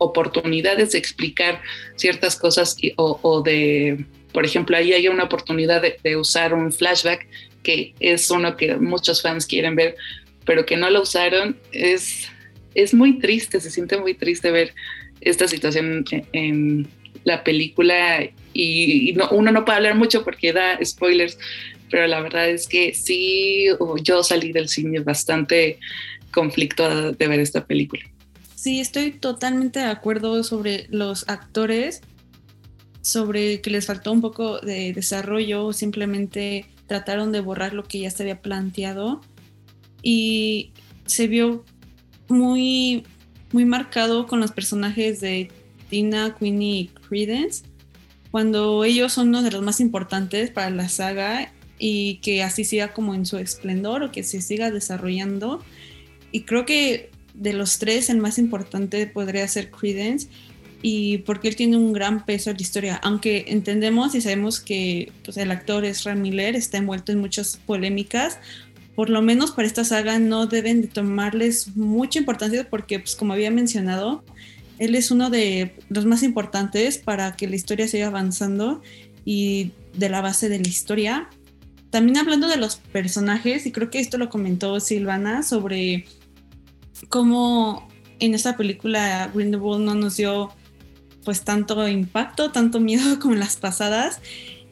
oportunidades 0.00 0.92
de 0.92 0.98
explicar 0.98 1.60
ciertas 1.94 2.34
cosas 2.34 2.76
o, 2.96 3.42
de, 3.42 4.04
por 4.32 4.44
ejemplo, 4.44 4.76
ahí 4.76 4.92
hay 4.92 5.08
una 5.08 5.24
oportunidad 5.24 5.82
de, 5.82 6.16
usar 6.16 6.54
un 6.54 6.72
flashback 6.72 7.26
que 7.62 7.94
es 8.00 8.30
uno 8.30 8.56
que 8.56 8.76
muchos 8.76 9.20
fans 9.20 9.46
quieren 9.46 9.76
ver, 9.76 9.94
pero 10.46 10.64
que 10.64 10.78
no 10.78 10.88
lo 10.88 11.02
usaron. 11.02 11.58
Es, 11.72 12.28
es 12.74 12.94
muy 12.94 13.18
triste, 13.18 13.60
se 13.60 13.70
siente 13.70 13.98
muy 13.98 14.14
triste 14.14 14.50
ver 14.50 14.72
esta 15.20 15.46
situación 15.46 16.04
en, 16.32 16.88
la 17.22 17.44
película 17.44 18.26
y, 18.54 19.14
uno 19.30 19.52
no 19.52 19.64
puede 19.66 19.76
hablar 19.76 19.94
mucho 19.94 20.24
porque 20.24 20.54
da 20.54 20.82
spoilers, 20.82 21.38
pero 21.90 22.06
la 22.06 22.22
verdad 22.22 22.48
es 22.48 22.66
que 22.66 22.94
sí, 22.94 23.66
yo 24.02 24.22
salí 24.22 24.52
del 24.52 24.70
cine 24.70 25.00
bastante 25.00 25.78
conflicto 26.30 27.12
de 27.12 27.28
ver 27.28 27.40
esta 27.40 27.66
película. 27.66 28.02
Sí, 28.60 28.78
estoy 28.78 29.12
totalmente 29.12 29.78
de 29.78 29.86
acuerdo 29.86 30.44
sobre 30.44 30.86
los 30.90 31.26
actores, 31.30 32.02
sobre 33.00 33.62
que 33.62 33.70
les 33.70 33.86
faltó 33.86 34.12
un 34.12 34.20
poco 34.20 34.58
de 34.58 34.92
desarrollo, 34.92 35.72
simplemente 35.72 36.66
trataron 36.86 37.32
de 37.32 37.40
borrar 37.40 37.72
lo 37.72 37.84
que 37.84 38.00
ya 38.00 38.10
se 38.10 38.22
había 38.22 38.42
planteado 38.42 39.22
y 40.02 40.74
se 41.06 41.26
vio 41.26 41.64
muy, 42.28 43.04
muy 43.52 43.64
marcado 43.64 44.26
con 44.26 44.40
los 44.40 44.52
personajes 44.52 45.22
de 45.22 45.50
Tina, 45.88 46.36
Queenie 46.38 46.80
y 46.80 46.86
Credence, 47.08 47.64
cuando 48.30 48.84
ellos 48.84 49.14
son 49.14 49.28
uno 49.28 49.42
de 49.42 49.52
los 49.52 49.62
más 49.62 49.80
importantes 49.80 50.50
para 50.50 50.68
la 50.68 50.90
saga 50.90 51.50
y 51.78 52.16
que 52.16 52.42
así 52.42 52.64
siga 52.64 52.92
como 52.92 53.14
en 53.14 53.24
su 53.24 53.38
esplendor 53.38 54.02
o 54.02 54.12
que 54.12 54.22
se 54.22 54.42
siga 54.42 54.70
desarrollando. 54.70 55.64
Y 56.30 56.42
creo 56.42 56.66
que 56.66 57.09
de 57.34 57.52
los 57.52 57.78
tres 57.78 58.10
el 58.10 58.18
más 58.18 58.38
importante 58.38 59.06
podría 59.06 59.46
ser 59.48 59.70
Credence 59.70 60.28
y 60.82 61.18
porque 61.18 61.48
él 61.48 61.56
tiene 61.56 61.76
un 61.76 61.92
gran 61.92 62.24
peso 62.24 62.50
en 62.50 62.56
la 62.56 62.62
historia, 62.62 63.00
aunque 63.02 63.44
entendemos 63.48 64.14
y 64.14 64.20
sabemos 64.20 64.60
que 64.60 65.12
pues, 65.24 65.36
el 65.36 65.50
actor 65.50 65.84
Ram 66.04 66.20
Miller 66.20 66.56
está 66.56 66.78
envuelto 66.78 67.12
en 67.12 67.18
muchas 67.18 67.58
polémicas, 67.58 68.38
por 68.94 69.10
lo 69.10 69.22
menos 69.22 69.52
para 69.52 69.66
esta 69.66 69.84
saga 69.84 70.18
no 70.18 70.46
deben 70.46 70.82
de 70.82 70.88
tomarles 70.88 71.76
mucha 71.76 72.18
importancia 72.18 72.68
porque, 72.68 72.98
pues 72.98 73.14
como 73.14 73.32
había 73.32 73.50
mencionado, 73.50 74.24
él 74.78 74.94
es 74.94 75.10
uno 75.10 75.30
de 75.30 75.74
los 75.90 76.06
más 76.06 76.22
importantes 76.22 76.98
para 76.98 77.36
que 77.36 77.46
la 77.46 77.56
historia 77.56 77.86
siga 77.86 78.06
avanzando 78.06 78.82
y 79.24 79.72
de 79.94 80.08
la 80.08 80.22
base 80.22 80.48
de 80.48 80.58
la 80.58 80.68
historia. 80.68 81.28
También 81.90 82.18
hablando 82.18 82.48
de 82.48 82.56
los 82.56 82.76
personajes, 82.76 83.66
y 83.66 83.72
creo 83.72 83.90
que 83.90 84.00
esto 84.00 84.16
lo 84.16 84.30
comentó 84.30 84.80
Silvana 84.80 85.42
sobre 85.42 86.06
cómo 87.08 87.88
en 88.18 88.34
esta 88.34 88.56
película 88.56 89.30
Grindelwald 89.34 89.84
no 89.84 89.94
nos 89.94 90.16
dio 90.16 90.52
pues 91.24 91.42
tanto 91.42 91.86
impacto, 91.88 92.50
tanto 92.50 92.80
miedo 92.80 93.18
como 93.20 93.34
en 93.34 93.40
las 93.40 93.56
pasadas. 93.56 94.20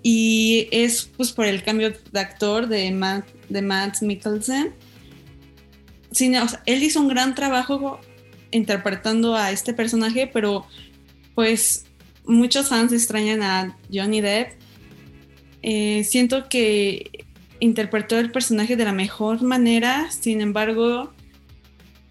Y 0.03 0.69
es 0.71 1.11
pues 1.17 1.33
por 1.33 1.47
el 1.47 1.63
cambio 1.63 1.93
de 2.13 2.21
actor 2.21 2.69
de 2.69 2.91
Matt, 2.93 3.29
de 3.49 3.63
Matt 3.63 4.03
Mikkelsen. 4.03 4.75
Sí, 6.13 6.33
él 6.67 6.83
hizo 6.83 7.01
un 7.01 7.09
gran 7.09 7.35
trabajo 7.35 8.01
interpretando 8.51 9.35
a 9.35 9.51
este 9.51 9.75
personaje, 9.75 10.27
pero 10.27 10.67
pues 11.35 11.85
muchos 12.25 12.69
fans 12.69 12.93
extrañan 12.93 13.43
a 13.43 13.77
Johnny 13.93 14.21
Depp 14.21 14.59
eh, 15.63 16.05
siento 16.05 16.49
que 16.49 17.27
interpretó 17.61 18.19
el 18.19 18.31
personaje 18.31 18.77
de 18.77 18.85
la 18.85 18.93
mejor 18.93 19.43
manera, 19.43 20.11
sin 20.11 20.41
embargo, 20.41 21.13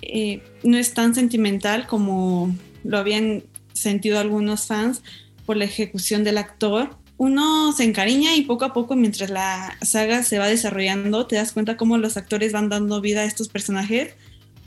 eh, 0.01 0.41
no 0.63 0.77
es 0.77 0.93
tan 0.93 1.15
sentimental 1.15 1.87
como 1.87 2.55
lo 2.83 2.97
habían 2.97 3.43
sentido 3.73 4.19
algunos 4.19 4.67
fans 4.67 5.01
por 5.45 5.57
la 5.57 5.65
ejecución 5.65 6.23
del 6.23 6.37
actor. 6.37 6.97
Uno 7.17 7.71
se 7.71 7.83
encariña 7.83 8.35
y 8.35 8.41
poco 8.41 8.65
a 8.65 8.73
poco, 8.73 8.95
mientras 8.95 9.29
la 9.29 9.77
saga 9.81 10.23
se 10.23 10.37
va 10.37 10.47
desarrollando, 10.47 11.25
te 11.25 11.35
das 11.35 11.51
cuenta 11.51 11.77
cómo 11.77 11.97
los 11.97 12.15
actores 12.17 12.51
van 12.51 12.69
dando 12.69 13.01
vida 13.01 13.21
a 13.21 13.25
estos 13.25 13.49
personajes. 13.49 14.13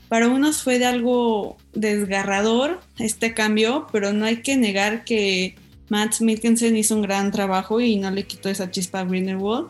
Para 0.09 0.27
unos 0.27 0.61
fue 0.61 0.77
de 0.77 0.85
algo 0.85 1.55
desgarrador 1.73 2.81
este 2.99 3.33
cambio, 3.33 3.87
pero 3.93 4.11
no 4.11 4.25
hay 4.25 4.41
que 4.41 4.57
negar 4.57 5.05
que 5.05 5.55
Matt 5.87 6.19
Mikkelsen 6.19 6.75
hizo 6.75 6.95
un 6.95 7.01
gran 7.01 7.31
trabajo 7.31 7.79
y 7.79 7.95
no 7.95 8.11
le 8.11 8.23
quitó 8.23 8.49
esa 8.49 8.69
chispa 8.69 8.99
a 8.99 9.05
Grindelwald. 9.05 9.69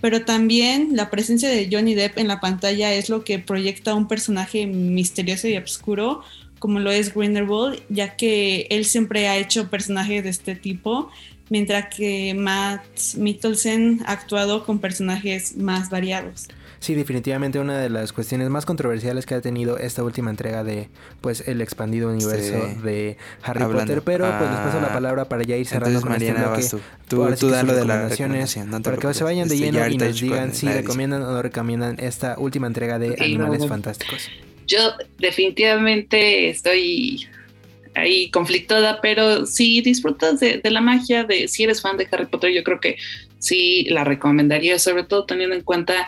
Pero 0.00 0.24
también 0.24 0.90
la 0.92 1.10
presencia 1.10 1.48
de 1.48 1.68
Johnny 1.70 1.94
Depp 1.94 2.18
en 2.18 2.28
la 2.28 2.40
pantalla 2.40 2.92
es 2.94 3.08
lo 3.08 3.24
que 3.24 3.38
proyecta 3.38 3.94
un 3.94 4.06
personaje 4.06 4.66
misterioso 4.66 5.48
y 5.48 5.56
oscuro 5.56 6.22
como 6.58 6.80
lo 6.80 6.90
es 6.90 7.14
Grindelwald, 7.14 7.80
ya 7.88 8.16
que 8.16 8.66
él 8.70 8.84
siempre 8.84 9.28
ha 9.28 9.36
hecho 9.36 9.70
personajes 9.70 10.24
de 10.24 10.30
este 10.30 10.54
tipo, 10.54 11.10
mientras 11.50 11.94
que 11.94 12.34
Matt 12.34 12.84
Mikkelsen 13.16 14.02
ha 14.06 14.12
actuado 14.12 14.64
con 14.64 14.78
personajes 14.78 15.56
más 15.56 15.90
variados. 15.90 16.48
Sí, 16.80 16.94
definitivamente 16.94 17.58
una 17.58 17.78
de 17.78 17.90
las 17.90 18.12
cuestiones 18.12 18.48
más 18.50 18.64
controversiales 18.64 19.26
que 19.26 19.34
ha 19.34 19.40
tenido 19.40 19.78
esta 19.78 20.04
última 20.04 20.30
entrega 20.30 20.62
de 20.62 20.88
pues 21.20 21.46
el 21.48 21.60
expandido 21.60 22.10
universo 22.10 22.56
de 22.82 23.16
Harry 23.42 23.64
Potter, 23.64 24.02
pero 24.02 24.26
pues 24.38 24.50
les 24.50 24.60
paso 24.60 24.80
la 24.80 24.92
palabra 24.92 25.28
para 25.28 25.42
ya 25.42 25.56
ir 25.56 25.66
cerrando 25.66 26.00
con 26.00 26.12
este 26.12 26.32
Mariana, 26.32 26.56
este 26.58 26.78
Tú, 27.08 27.26
tú, 27.38 27.48
de 27.48 27.64
las 27.64 27.66
recomendaciones 27.66 28.58
para 28.82 28.96
que 28.96 29.14
se 29.14 29.24
vayan 29.24 29.48
de 29.48 29.54
este, 29.54 29.72
lleno 29.72 29.88
y 29.88 29.96
nos 29.96 30.20
digan 30.20 30.54
si 30.54 30.68
recomiendan 30.68 31.22
o 31.22 31.32
no 31.32 31.42
recomiendan 31.42 31.96
esta 31.98 32.38
última 32.38 32.66
entrega 32.66 32.98
de 32.98 33.16
Animales 33.20 33.66
Fantásticos. 33.66 34.28
Yo 34.66 34.92
definitivamente 35.18 36.50
estoy 36.50 37.26
ahí 37.94 38.30
conflictada, 38.30 39.00
pero 39.00 39.46
si 39.46 39.80
disfrutas 39.80 40.38
de, 40.40 40.58
de, 40.58 40.70
la 40.70 40.80
magia, 40.80 41.24
de 41.24 41.48
si 41.48 41.64
eres 41.64 41.80
fan 41.80 41.96
de 41.96 42.06
Harry 42.10 42.26
Potter, 42.26 42.52
yo 42.52 42.62
creo 42.62 42.78
que 42.78 42.96
sí 43.38 43.86
la 43.88 44.04
recomendaría, 44.04 44.78
sobre 44.78 45.04
todo 45.04 45.24
teniendo 45.24 45.56
en 45.56 45.62
cuenta 45.62 46.06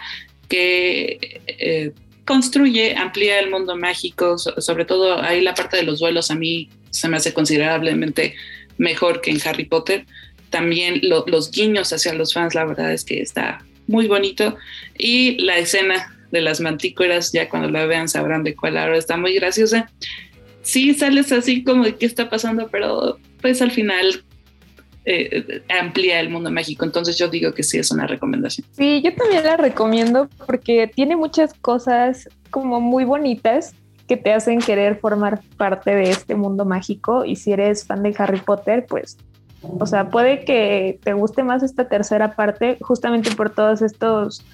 que 0.51 1.41
eh, 1.47 1.93
construye, 2.27 2.97
amplía 2.97 3.39
el 3.39 3.49
mundo 3.49 3.77
mágico, 3.77 4.37
sobre 4.37 4.85
todo 4.85 5.23
ahí 5.23 5.41
la 5.41 5.55
parte 5.55 5.79
de 5.79 5.85
los 5.85 6.01
duelos 6.01 6.31
a 6.31 6.35
mí 6.35 6.69
se 6.91 7.09
me 7.09 7.17
hace 7.17 7.33
considerablemente 7.33 8.35
mejor 8.77 9.23
que 9.23 9.31
en 9.31 9.41
Harry 9.47 9.65
Potter. 9.65 10.05
También 10.51 11.01
los 11.03 11.51
guiños 11.51 11.93
hacia 11.93 12.13
los 12.13 12.35
fans, 12.35 12.55
la 12.55 12.65
verdad 12.65 12.93
es 12.93 13.05
que 13.05 13.23
está 13.23 13.65
muy 13.87 14.09
bonito. 14.09 14.57
Y 14.99 15.39
la 15.39 15.59
escena 15.59 16.19
de 16.33 16.41
las 16.41 16.61
mantícoras, 16.61 17.33
ya 17.33 17.49
cuando 17.49 17.71
la 17.71 17.87
vean 17.87 18.09
sabrán 18.09 18.43
de 18.43 18.57
cuál 18.57 18.77
ahora 18.77 18.99
está 18.99 19.17
muy 19.17 19.35
graciosa. 19.35 19.91
Sí 20.63 20.93
sales 20.95 21.31
así 21.33 21.63
como 21.63 21.85
de 21.85 21.97
qué 21.97 22.07
está 22.07 22.29
pasando, 22.29 22.69
pero 22.71 23.19
pues 23.41 23.63
al 23.63 23.71
final 23.71 24.25
eh, 25.05 25.63
amplía 25.81 26.21
el 26.21 26.31
mundo 26.31 26.51
mágico. 26.51 26.85
Entonces 26.85 27.17
yo 27.17 27.29
digo 27.29 27.53
que 27.53 27.63
sí 27.63 27.79
es 27.79 27.91
una 27.91 28.07
recomendación. 28.07 28.67
Sí, 28.73 29.01
yo 29.03 29.15
también 29.15 29.45
la 29.45 29.57
recomiendo 29.57 30.29
porque 30.47 30.91
tiene 30.95 31.17
muchas 31.17 31.55
cosas 31.55 32.29
como 32.51 32.81
muy 32.81 33.05
bonitas 33.05 33.75
que 34.07 34.17
te 34.17 34.33
hacen 34.33 34.59
querer 34.59 34.99
formar 34.99 35.41
parte 35.57 35.95
de 35.95 36.11
este 36.11 36.35
mundo 36.35 36.65
mágico 36.65 37.25
y 37.25 37.37
si 37.37 37.53
eres 37.53 37.87
fan 37.87 38.03
de 38.03 38.15
Harry 38.19 38.41
Potter, 38.41 38.85
pues, 38.89 39.17
o 39.63 39.87
sea, 39.87 40.09
puede 40.09 40.45
que 40.45 40.99
te 41.05 41.13
guste 41.13 41.45
más 41.45 41.63
esta 41.63 41.89
tercera 41.89 42.35
parte 42.35 42.77
justamente 42.81 43.31
por 43.31 43.51
todos 43.51 43.83
estos 43.83 44.45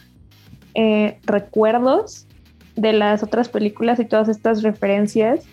eh, 0.75 1.19
recuerdos 1.25 2.27
de 2.75 2.93
las 2.93 3.23
otras 3.23 3.49
películas 3.49 3.99
y 3.99 4.05
todas 4.05 4.29
estas 4.29 4.63
referencias 4.63 5.47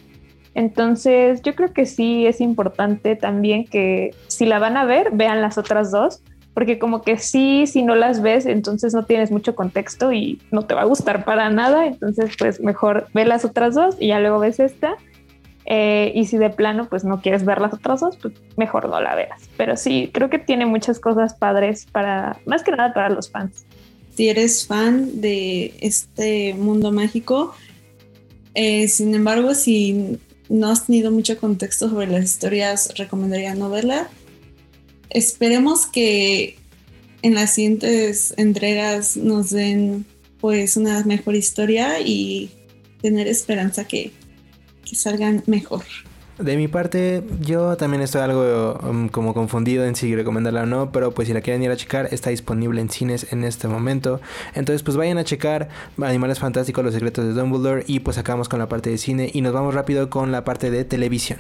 entonces, 0.55 1.41
yo 1.41 1.55
creo 1.55 1.74
que 1.74 1.86
sí 1.86 2.27
es 2.27 2.39
importante 2.39 3.15
también 3.15 3.65
que 3.65 4.15
si 4.27 4.45
la 4.45 4.60
van 4.60 4.77
a 4.77 4.86
ver, 4.86 5.10
vean 5.12 5.41
las 5.41 5.57
otras 5.57 5.91
dos, 5.91 6.22
porque 6.53 6.77
como 6.77 7.01
que 7.01 7.17
sí, 7.17 7.65
si 7.65 7.81
no 7.81 7.95
las 7.95 8.22
ves, 8.22 8.45
entonces 8.45 8.93
no 8.93 9.05
tienes 9.05 9.31
mucho 9.31 9.55
contexto 9.55 10.13
y 10.13 10.39
no 10.51 10.65
te 10.65 10.75
va 10.75 10.81
a 10.81 10.86
gustar 10.86 11.25
para 11.25 11.50
nada, 11.50 11.88
entonces 11.88 12.36
pues 12.38 12.60
mejor 12.60 13.07
ve 13.13 13.25
las 13.25 13.43
otras 13.45 13.74
dos 13.74 13.95
y 14.00 14.07
ya 14.07 14.19
luego 14.19 14.39
ves 14.39 14.60
esta. 14.60 14.95
Eh, 15.65 16.12
y 16.13 16.25
si 16.25 16.38
de 16.38 16.50
plano 16.50 16.89
pues 16.89 17.05
no 17.05 17.22
quieres 17.22 17.45
ver 17.45 17.62
las 17.62 17.74
otras 17.74 18.01
dos, 18.01 18.17
pues 18.17 18.36
mejor 18.57 18.89
no 18.89 19.01
la 19.01 19.15
veas. 19.15 19.50
Pero 19.57 19.77
sí, 19.77 20.12
creo 20.13 20.29
que 20.29 20.38
tiene 20.38 20.67
muchas 20.67 21.00
cosas 21.00 21.33
padres 21.33 21.88
para, 21.91 22.38
más 22.45 22.63
que 22.63 22.72
nada 22.72 22.93
para 22.93 23.10
los 23.10 23.31
fans. 23.31 23.65
Si 24.13 24.29
eres 24.29 24.67
fan 24.67 25.22
de 25.22 25.74
este 25.79 26.53
mundo 26.53 26.91
mágico, 26.91 27.55
eh, 28.53 28.88
sin 28.89 29.15
embargo, 29.15 29.55
si 29.55 30.19
no 30.53 30.69
has 30.69 30.86
tenido 30.86 31.12
mucho 31.12 31.38
contexto 31.39 31.89
sobre 31.89 32.05
las 32.05 32.25
historias, 32.25 32.93
recomendaría 32.95 33.55
no 33.55 33.72
verla. 33.72 34.07
Esperemos 35.10 35.88
que 35.88 36.57
en 37.24 37.33
las 37.33 37.55
siguientes 37.55 38.36
entregas 38.38 39.17
nos 39.17 39.50
den 39.50 40.05
pues 40.39 40.77
una 40.77 41.03
mejor 41.05 41.36
historia 41.36 42.00
y 42.01 42.51
tener 43.01 43.27
esperanza 43.27 43.86
que, 43.86 44.12
que 44.86 44.95
salgan 44.95 45.43
mejor. 45.48 45.86
De 46.43 46.57
mi 46.57 46.67
parte, 46.67 47.23
yo 47.39 47.77
también 47.77 48.03
estoy 48.03 48.19
algo 48.19 48.77
um, 48.83 49.07
como 49.07 49.33
confundido 49.33 49.85
en 49.85 49.95
si 49.95 50.13
recomendarla 50.13 50.63
o 50.63 50.65
no, 50.65 50.91
pero 50.91 51.13
pues 51.13 51.29
si 51.29 51.33
la 51.33 51.39
quieren 51.39 51.63
ir 51.63 51.71
a 51.71 51.77
checar, 51.77 52.09
está 52.12 52.31
disponible 52.31 52.81
en 52.81 52.89
cines 52.89 53.31
en 53.31 53.45
este 53.45 53.69
momento. 53.69 54.19
Entonces, 54.53 54.83
pues 54.83 54.97
vayan 54.97 55.17
a 55.17 55.23
checar 55.23 55.69
Animales 56.01 56.39
Fantásticos, 56.39 56.83
Los 56.83 56.95
Secretos 56.95 57.23
de 57.23 57.31
Dumbledore 57.31 57.85
y 57.88 58.01
pues 58.01 58.17
acabamos 58.17 58.50
con 58.50 58.59
la 58.59 58.67
parte 58.67 58.89
de 58.89 58.97
cine 58.97 59.31
y 59.33 59.39
nos 59.39 59.53
vamos 59.53 59.73
rápido 59.73 60.09
con 60.09 60.33
la 60.33 60.43
parte 60.43 60.69
de 60.69 60.83
televisión. 60.83 61.39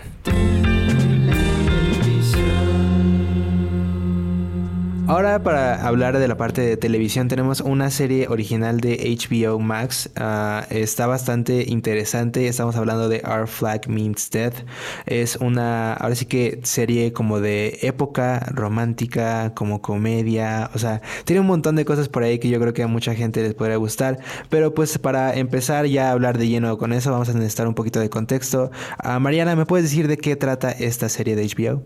Ahora 5.13 5.43
para 5.43 5.85
hablar 5.85 6.17
de 6.17 6.27
la 6.27 6.37
parte 6.37 6.61
de 6.61 6.75
televisión 6.75 7.27
tenemos 7.27 7.61
una 7.61 7.91
serie 7.91 8.27
original 8.29 8.79
de 8.79 9.15
HBO 9.15 9.59
Max. 9.59 10.09
Ah, 10.15 10.65
está 10.71 11.05
bastante 11.05 11.65
interesante. 11.69 12.47
Estamos 12.47 12.75
hablando 12.77 13.07
de 13.09 13.21
Our 13.23 13.47
Flag 13.47 13.87
Means 13.87 14.31
Death. 14.31 14.65
Es 15.05 15.35
una, 15.35 15.93
ahora 15.93 16.15
sí 16.15 16.25
que 16.25 16.61
serie 16.63 17.13
como 17.13 17.39
de 17.39 17.77
época 17.83 18.39
romántica, 18.55 19.53
como 19.53 19.83
comedia. 19.83 20.71
O 20.73 20.79
sea, 20.79 21.03
tiene 21.25 21.41
un 21.41 21.47
montón 21.47 21.75
de 21.75 21.85
cosas 21.85 22.09
por 22.09 22.23
ahí 22.23 22.39
que 22.39 22.49
yo 22.49 22.59
creo 22.59 22.73
que 22.73 22.81
a 22.81 22.87
mucha 22.87 23.13
gente 23.13 23.43
les 23.43 23.53
podría 23.53 23.77
gustar. 23.77 24.17
Pero 24.49 24.73
pues 24.73 24.97
para 24.97 25.35
empezar 25.35 25.85
ya 25.85 26.09
a 26.09 26.13
hablar 26.13 26.39
de 26.39 26.47
lleno 26.47 26.79
con 26.79 26.91
eso 26.91 27.11
vamos 27.11 27.29
a 27.29 27.33
necesitar 27.33 27.67
un 27.67 27.75
poquito 27.75 27.99
de 27.99 28.09
contexto. 28.09 28.71
Ah, 28.97 29.19
Mariana, 29.19 29.55
¿me 29.55 29.67
puedes 29.67 29.85
decir 29.85 30.07
de 30.07 30.17
qué 30.17 30.35
trata 30.35 30.71
esta 30.71 31.07
serie 31.07 31.35
de 31.35 31.45
HBO? 31.45 31.83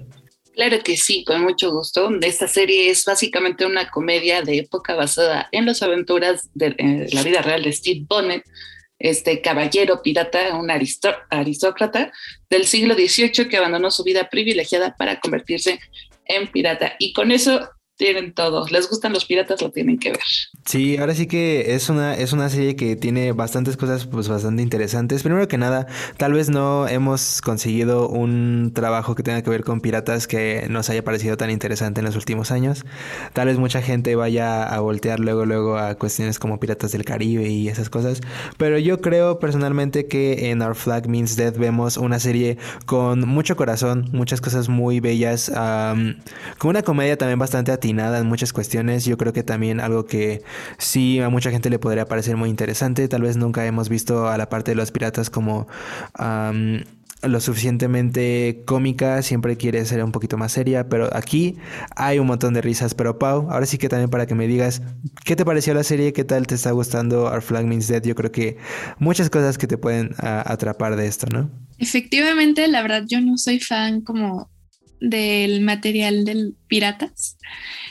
Claro 0.57 0.79
que 0.83 0.97
sí, 0.97 1.23
con 1.23 1.43
mucho 1.43 1.71
gusto. 1.71 2.09
Esta 2.19 2.47
serie 2.47 2.89
es 2.89 3.05
básicamente 3.05 3.63
una 3.63 3.91
comedia 3.91 4.41
de 4.41 4.57
época 4.57 4.95
basada 4.95 5.47
en 5.51 5.67
las 5.67 5.83
aventuras 5.83 6.49
de, 6.55 6.73
eh, 6.79 7.07
la 7.13 7.21
vida 7.21 7.43
real 7.43 7.61
de 7.61 7.71
Steve 7.71 8.05
Bonnet, 8.09 8.43
este 8.97 9.39
caballero 9.41 10.01
pirata, 10.01 10.55
un 10.55 10.71
aristócrata 10.71 12.11
del 12.49 12.65
siglo 12.65 12.95
XVIII 12.95 13.47
que 13.47 13.57
abandonó 13.57 13.91
su 13.91 14.03
vida 14.03 14.31
privilegiada 14.31 14.95
para 14.97 15.19
convertirse 15.19 15.79
en 16.25 16.47
pirata. 16.47 16.95
Y 16.97 17.13
con 17.13 17.31
eso 17.31 17.69
tienen 17.97 18.33
todo. 18.33 18.65
Les 18.69 18.89
gustan 18.89 19.11
los 19.13 19.25
piratas, 19.25 19.61
lo 19.61 19.71
tienen 19.71 19.97
que 19.97 20.11
ver. 20.11 20.21
Sí, 20.65 20.97
ahora 20.97 21.15
sí 21.15 21.27
que 21.27 21.75
es 21.75 21.89
una, 21.89 22.13
es 22.13 22.31
una 22.33 22.49
serie 22.49 22.75
que 22.75 22.95
tiene 22.95 23.31
bastantes 23.31 23.75
cosas 23.75 24.05
pues 24.05 24.27
bastante 24.27 24.61
interesantes. 24.61 25.23
Primero 25.23 25.47
que 25.47 25.57
nada, 25.57 25.87
tal 26.17 26.33
vez 26.33 26.49
no 26.49 26.87
hemos 26.87 27.41
conseguido 27.41 28.07
un 28.07 28.71
trabajo 28.73 29.15
que 29.15 29.23
tenga 29.23 29.41
que 29.41 29.49
ver 29.49 29.63
con 29.63 29.81
piratas 29.81 30.27
que 30.27 30.67
nos 30.69 30.89
haya 30.89 31.03
parecido 31.03 31.37
tan 31.37 31.49
interesante 31.49 32.01
en 32.01 32.05
los 32.05 32.15
últimos 32.15 32.51
años. 32.51 32.85
Tal 33.33 33.47
vez 33.47 33.57
mucha 33.57 33.81
gente 33.81 34.15
vaya 34.15 34.63
a 34.63 34.79
voltear 34.79 35.19
luego 35.19 35.45
luego 35.45 35.77
a 35.77 35.95
cuestiones 35.95 36.37
como 36.39 36.59
Piratas 36.59 36.91
del 36.91 37.03
Caribe 37.03 37.49
y 37.49 37.67
esas 37.67 37.89
cosas. 37.89 38.21
Pero 38.57 38.77
yo 38.77 39.01
creo 39.01 39.39
personalmente 39.39 40.07
que 40.07 40.51
en 40.51 40.61
Our 40.61 40.75
Flag 40.75 41.07
Means 41.07 41.35
Death 41.35 41.57
vemos 41.57 41.97
una 41.97 42.19
serie 42.19 42.57
con 42.85 43.27
mucho 43.27 43.55
corazón, 43.55 44.09
muchas 44.11 44.41
cosas 44.41 44.69
muy 44.69 44.99
bellas, 44.99 45.51
con 46.57 46.69
una 46.69 46.83
comedia 46.83 47.17
también 47.17 47.39
bastante 47.39 47.71
atinada 47.87 48.09
nada 48.09 48.19
en 48.19 48.27
muchas 48.27 48.53
cuestiones. 48.53 49.05
Yo 49.05 49.17
creo 49.17 49.33
que 49.33 49.43
también 49.43 49.79
algo 49.79 50.05
que 50.05 50.43
sí 50.77 51.19
a 51.19 51.29
mucha 51.29 51.51
gente 51.51 51.69
le 51.69 51.79
podría 51.79 52.05
parecer 52.05 52.35
muy 52.35 52.49
interesante. 52.49 53.07
Tal 53.07 53.21
vez 53.21 53.37
nunca 53.37 53.65
hemos 53.65 53.89
visto 53.89 54.27
a 54.27 54.37
la 54.37 54.49
parte 54.49 54.71
de 54.71 54.75
los 54.75 54.91
piratas 54.91 55.29
como 55.29 55.67
lo 57.23 57.39
suficientemente 57.39 58.61
cómica, 58.67 59.23
siempre 59.23 59.57
quiere 59.57 59.83
ser 59.85 60.03
un 60.03 60.11
poquito 60.11 60.37
más 60.37 60.51
seria, 60.51 60.87
pero 60.87 61.09
aquí 61.15 61.57
hay 61.95 62.19
un 62.19 62.27
montón 62.27 62.53
de 62.53 62.61
risas. 62.61 62.93
Pero 62.93 63.17
Pau, 63.17 63.49
ahora 63.49 63.65
sí 63.65 63.77
que 63.77 63.89
también 63.89 64.09
para 64.09 64.27
que 64.27 64.35
me 64.35 64.47
digas, 64.47 64.83
¿qué 65.25 65.35
te 65.35 65.43
pareció 65.43 65.73
la 65.73 65.83
serie? 65.83 66.13
¿Qué 66.13 66.23
tal 66.23 66.45
te 66.45 66.53
está 66.55 66.71
gustando 66.71 67.23
Our 67.23 67.41
Flag 67.41 67.65
Means 67.65 67.87
Dead? 67.87 68.03
Yo 68.03 68.13
creo 68.13 68.31
que 68.31 68.57
muchas 68.99 69.29
cosas 69.29 69.57
que 69.57 69.65
te 69.65 69.77
pueden 69.77 70.13
atrapar 70.19 70.95
de 70.95 71.07
esto, 71.07 71.25
¿no? 71.31 71.49
Efectivamente, 71.79 72.67
la 72.67 72.81
verdad 72.81 73.03
yo 73.07 73.19
no 73.21 73.37
soy 73.37 73.59
fan 73.59 74.01
como 74.01 74.49
del 74.99 75.61
material 75.61 76.25
del 76.25 76.55
piratas. 76.67 77.37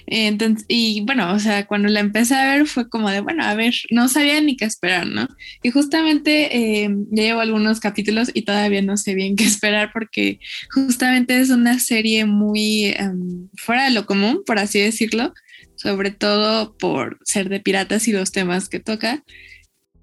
Entonces, 0.07 0.65
y 0.69 1.03
bueno, 1.05 1.33
o 1.33 1.39
sea, 1.39 1.67
cuando 1.67 1.89
la 1.89 2.01
empecé 2.01 2.35
a 2.35 2.55
ver 2.55 2.67
fue 2.67 2.89
como 2.89 3.11
de, 3.11 3.21
bueno, 3.21 3.45
a 3.45 3.55
ver, 3.55 3.75
no 3.91 4.09
sabía 4.09 4.41
ni 4.41 4.57
qué 4.57 4.65
esperar, 4.65 5.07
¿no? 5.07 5.27
Y 5.63 5.71
justamente 5.71 6.57
eh, 6.57 6.89
ya 7.11 7.23
llevo 7.25 7.41
algunos 7.41 7.81
capítulos 7.81 8.31
y 8.33 8.43
todavía 8.43 8.83
no 8.83 8.97
sé 8.97 9.15
bien 9.15 9.35
qué 9.35 9.45
esperar 9.45 9.91
porque 9.93 10.39
justamente 10.71 11.41
es 11.41 11.51
una 11.51 11.79
serie 11.81 12.25
muy 12.25 12.95
em, 12.97 13.49
fuera 13.57 13.85
de 13.85 13.91
lo 13.91 14.07
común, 14.07 14.43
por 14.47 14.59
así 14.59 14.79
decirlo, 14.79 15.35
sobre 15.75 16.11
todo 16.11 16.77
por 16.77 17.19
ser 17.25 17.49
de 17.49 17.61
piratas 17.61 18.07
y 18.07 18.13
los 18.13 18.31
temas 18.31 18.69
que 18.69 18.81
toca. 18.81 19.25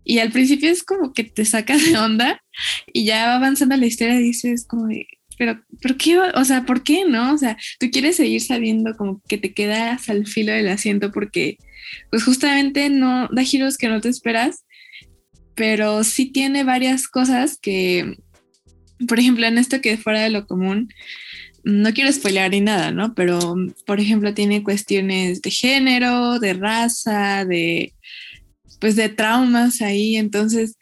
Y 0.03 0.19
al 0.19 0.31
principio 0.31 0.69
es 0.69 0.83
como 0.83 1.13
que 1.13 1.23
te 1.23 1.45
saca 1.45 1.77
de 1.77 1.97
onda 1.97 2.43
y 2.91 3.05
ya 3.05 3.27
va 3.27 3.35
avanzando 3.35 3.77
la 3.77 3.85
historia 3.85 4.19
y 4.19 4.23
dices 4.23 4.65
como 4.67 4.87
de, 4.87 5.07
pero, 5.37 5.63
¿por 5.81 5.97
qué? 5.97 6.19
O 6.19 6.45
sea, 6.45 6.65
¿por 6.65 6.83
qué 6.83 7.05
no? 7.05 7.33
O 7.33 7.37
sea, 7.37 7.57
tú 7.79 7.89
quieres 7.91 8.17
seguir 8.17 8.41
sabiendo 8.41 8.95
como 8.95 9.21
que 9.27 9.37
te 9.37 9.53
quedas 9.53 10.09
al 10.09 10.27
filo 10.27 10.51
del 10.51 10.69
asiento 10.69 11.11
porque, 11.11 11.57
pues 12.09 12.23
justamente 12.23 12.89
no 12.89 13.27
da 13.31 13.43
giros 13.43 13.77
que 13.77 13.87
no 13.87 14.01
te 14.01 14.09
esperas, 14.09 14.65
pero 15.55 16.03
sí 16.03 16.27
tiene 16.31 16.63
varias 16.63 17.07
cosas 17.07 17.57
que, 17.61 18.17
por 19.07 19.19
ejemplo, 19.19 19.45
en 19.45 19.57
esto 19.57 19.81
que 19.81 19.97
fuera 19.97 20.21
de 20.21 20.29
lo 20.29 20.47
común, 20.47 20.89
no 21.63 21.93
quiero 21.93 22.11
spoilear 22.11 22.51
ni 22.51 22.61
nada, 22.61 22.91
¿no? 22.91 23.13
Pero, 23.15 23.55
por 23.85 23.99
ejemplo, 23.99 24.33
tiene 24.33 24.63
cuestiones 24.63 25.41
de 25.41 25.51
género, 25.51 26.39
de 26.39 26.53
raza, 26.53 27.45
de, 27.45 27.93
pues, 28.79 28.95
de 28.95 29.09
traumas 29.09 29.81
ahí, 29.81 30.17
entonces 30.17 30.75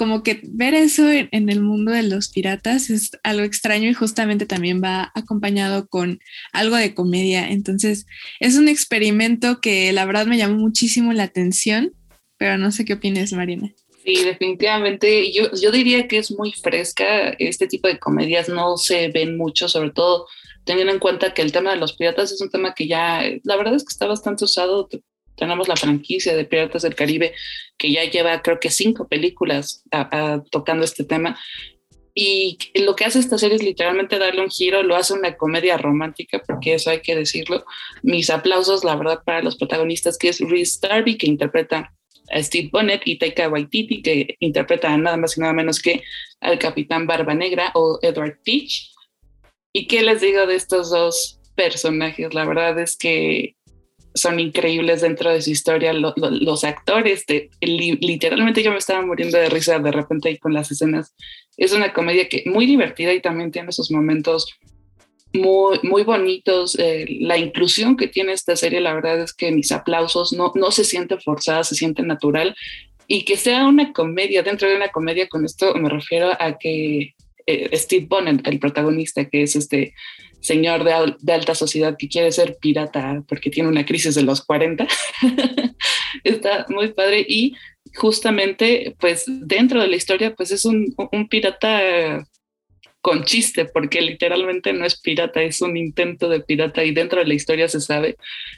como 0.00 0.22
que 0.22 0.40
ver 0.44 0.72
eso 0.72 1.10
en, 1.10 1.50
el 1.50 1.60
mundo 1.60 1.92
de 1.92 2.02
los 2.02 2.30
piratas 2.30 2.88
es 2.88 3.10
algo 3.22 3.42
extraño 3.42 3.90
y 3.90 3.92
justamente 3.92 4.46
también 4.46 4.80
va 4.82 5.12
acompañado 5.14 5.88
con 5.88 6.20
algo 6.54 6.76
de 6.76 6.94
comedia. 6.94 7.50
Entonces 7.50 8.06
es 8.38 8.56
un 8.56 8.68
experimento 8.68 9.60
que 9.60 9.92
la 9.92 10.06
verdad 10.06 10.24
me 10.24 10.38
llamó 10.38 10.56
muchísimo 10.56 11.12
la 11.12 11.24
atención, 11.24 11.92
pero 12.38 12.56
no 12.56 12.72
sé 12.72 12.86
qué 12.86 12.94
opinas, 12.94 13.34
Marina. 13.34 13.74
Sí, 14.02 14.24
definitivamente. 14.24 15.34
Yo, 15.34 15.50
yo 15.52 15.70
diría 15.70 16.08
que 16.08 16.16
es 16.16 16.30
muy 16.30 16.52
fresca. 16.52 17.28
Este 17.38 17.66
tipo 17.66 17.86
de 17.86 17.98
comedias 17.98 18.48
no 18.48 18.78
se 18.78 19.08
ven 19.08 19.36
mucho, 19.36 19.68
sobre 19.68 19.90
todo 19.90 20.28
teniendo 20.64 20.94
en 20.94 20.98
cuenta 20.98 21.34
que 21.34 21.42
el 21.42 21.52
tema 21.52 21.72
de 21.72 21.76
los 21.76 21.92
piratas 21.92 22.32
es 22.32 22.40
un 22.40 22.48
tema 22.48 22.72
que 22.72 22.86
ya, 22.86 23.22
la 23.44 23.56
verdad 23.56 23.74
es 23.74 23.84
que 23.84 23.92
está 23.92 24.06
bastante 24.06 24.46
usado 24.46 24.88
tenemos 25.40 25.66
la 25.66 25.74
franquicia 25.74 26.36
de 26.36 26.44
Piratas 26.44 26.82
del 26.82 26.94
Caribe, 26.94 27.34
que 27.76 27.90
ya 27.90 28.04
lleva 28.04 28.42
creo 28.42 28.60
que 28.60 28.70
cinco 28.70 29.08
películas 29.08 29.82
tocando 30.52 30.84
este 30.84 31.02
tema. 31.02 31.36
Y 32.14 32.58
lo 32.74 32.94
que 32.94 33.04
hace 33.04 33.18
esta 33.18 33.38
serie 33.38 33.56
es 33.56 33.62
literalmente 33.62 34.18
darle 34.18 34.42
un 34.42 34.50
giro, 34.50 34.82
lo 34.82 34.96
hace 34.96 35.14
una 35.14 35.36
comedia 35.36 35.76
romántica, 35.78 36.42
porque 36.46 36.74
eso 36.74 36.90
hay 36.90 37.00
que 37.00 37.16
decirlo. 37.16 37.64
Mis 38.02 38.30
aplausos, 38.30 38.84
la 38.84 38.96
verdad, 38.96 39.22
para 39.24 39.42
los 39.42 39.56
protagonistas, 39.56 40.18
que 40.18 40.28
es 40.28 40.40
Reese 40.40 40.78
Darby, 40.82 41.16
que 41.16 41.28
interpreta 41.28 41.94
a 42.30 42.42
Steve 42.42 42.68
Bonnet, 42.72 43.02
y 43.06 43.16
Taika 43.16 43.48
Waititi, 43.48 44.02
que 44.02 44.36
interpreta 44.40 44.92
a 44.92 44.98
nada 44.98 45.16
más 45.16 45.36
y 45.36 45.40
nada 45.40 45.52
menos 45.52 45.80
que 45.80 46.02
al 46.40 46.58
Capitán 46.58 47.06
Barba 47.06 47.34
Negra 47.34 47.72
o 47.74 47.98
Edward 48.02 48.38
Peach. 48.44 48.92
¿Y 49.72 49.86
qué 49.86 50.02
les 50.02 50.20
digo 50.20 50.46
de 50.46 50.56
estos 50.56 50.90
dos 50.90 51.40
personajes? 51.54 52.34
La 52.34 52.44
verdad 52.44 52.78
es 52.80 52.96
que 52.96 53.54
son 54.20 54.38
increíbles 54.38 55.00
dentro 55.00 55.30
de 55.30 55.40
su 55.40 55.50
historia. 55.50 55.92
los 55.92 56.64
actores, 56.64 57.24
de, 57.26 57.50
literalmente 57.60 58.62
yo 58.62 58.70
me 58.70 58.78
estaba 58.78 59.04
muriendo 59.04 59.38
de 59.38 59.48
risa 59.48 59.78
de 59.78 59.92
repente 59.92 60.28
ahí 60.28 60.38
con 60.38 60.52
las 60.52 60.70
escenas. 60.70 61.14
Es 61.56 61.72
una 61.72 61.92
comedia 61.92 62.28
que 62.28 62.44
muy 62.46 62.66
divertida 62.66 63.12
y 63.12 63.20
también 63.20 63.50
tiene 63.50 63.72
sus 63.72 63.90
momentos 63.90 64.58
muy, 65.32 65.78
muy 65.82 66.02
bonitos. 66.02 66.78
Eh, 66.78 67.06
la 67.20 67.38
inclusión 67.38 67.96
que 67.96 68.08
tiene 68.08 68.32
esta 68.32 68.56
serie, 68.56 68.80
la 68.80 68.94
verdad 68.94 69.20
es 69.20 69.32
que 69.32 69.52
mis 69.52 69.72
aplausos 69.72 70.32
no, 70.32 70.52
no 70.54 70.70
se 70.70 70.84
siente 70.84 71.18
forzada, 71.18 71.64
se 71.64 71.74
siente 71.74 72.02
natural. 72.02 72.54
Y 73.06 73.24
que 73.24 73.36
sea 73.36 73.66
una 73.66 73.92
comedia, 73.92 74.42
dentro 74.42 74.68
de 74.68 74.76
una 74.76 74.88
comedia, 74.88 75.28
con 75.28 75.44
esto 75.44 75.74
me 75.74 75.88
refiero 75.88 76.30
a 76.38 76.58
que 76.58 77.14
eh, 77.46 77.76
Steve 77.76 78.06
Bonnet, 78.08 78.46
el 78.46 78.60
protagonista, 78.60 79.28
que 79.28 79.42
es 79.42 79.56
este 79.56 79.94
señor 80.40 80.84
de, 80.84 81.32
alta 81.32 81.54
sociedad 81.54 81.96
que 81.98 82.08
quiere 82.08 82.32
ser 82.32 82.56
pirata 82.60 83.22
porque 83.28 83.50
tiene 83.50 83.68
una 83.68 83.84
crisis 83.84 84.14
de 84.14 84.22
los 84.22 84.44
40. 84.44 84.86
Está 86.24 86.66
muy 86.68 86.92
padre 86.92 87.24
y 87.28 87.54
justamente 87.94 88.94
pues 88.98 89.24
dentro 89.26 89.80
de 89.80 89.88
la 89.88 89.96
historia 89.96 90.34
pues 90.34 90.50
es 90.50 90.64
un 90.64 90.94
pirata 91.28 92.24
con 93.00 93.24
chiste, 93.24 93.64
porque 93.64 94.00
literalmente 94.02 94.72
no 94.72 94.84
es 94.84 95.00
pirata, 95.00 95.42
es 95.42 95.62
un 95.62 95.76
intento 95.76 96.28
de 96.28 96.40
pirata 96.40 96.84
y 96.84 96.92
dentro 96.92 97.20
de 97.20 97.26
la 97.26 97.34
historia 97.34 97.68
se 97.68 97.80
sabe. 97.80 98.16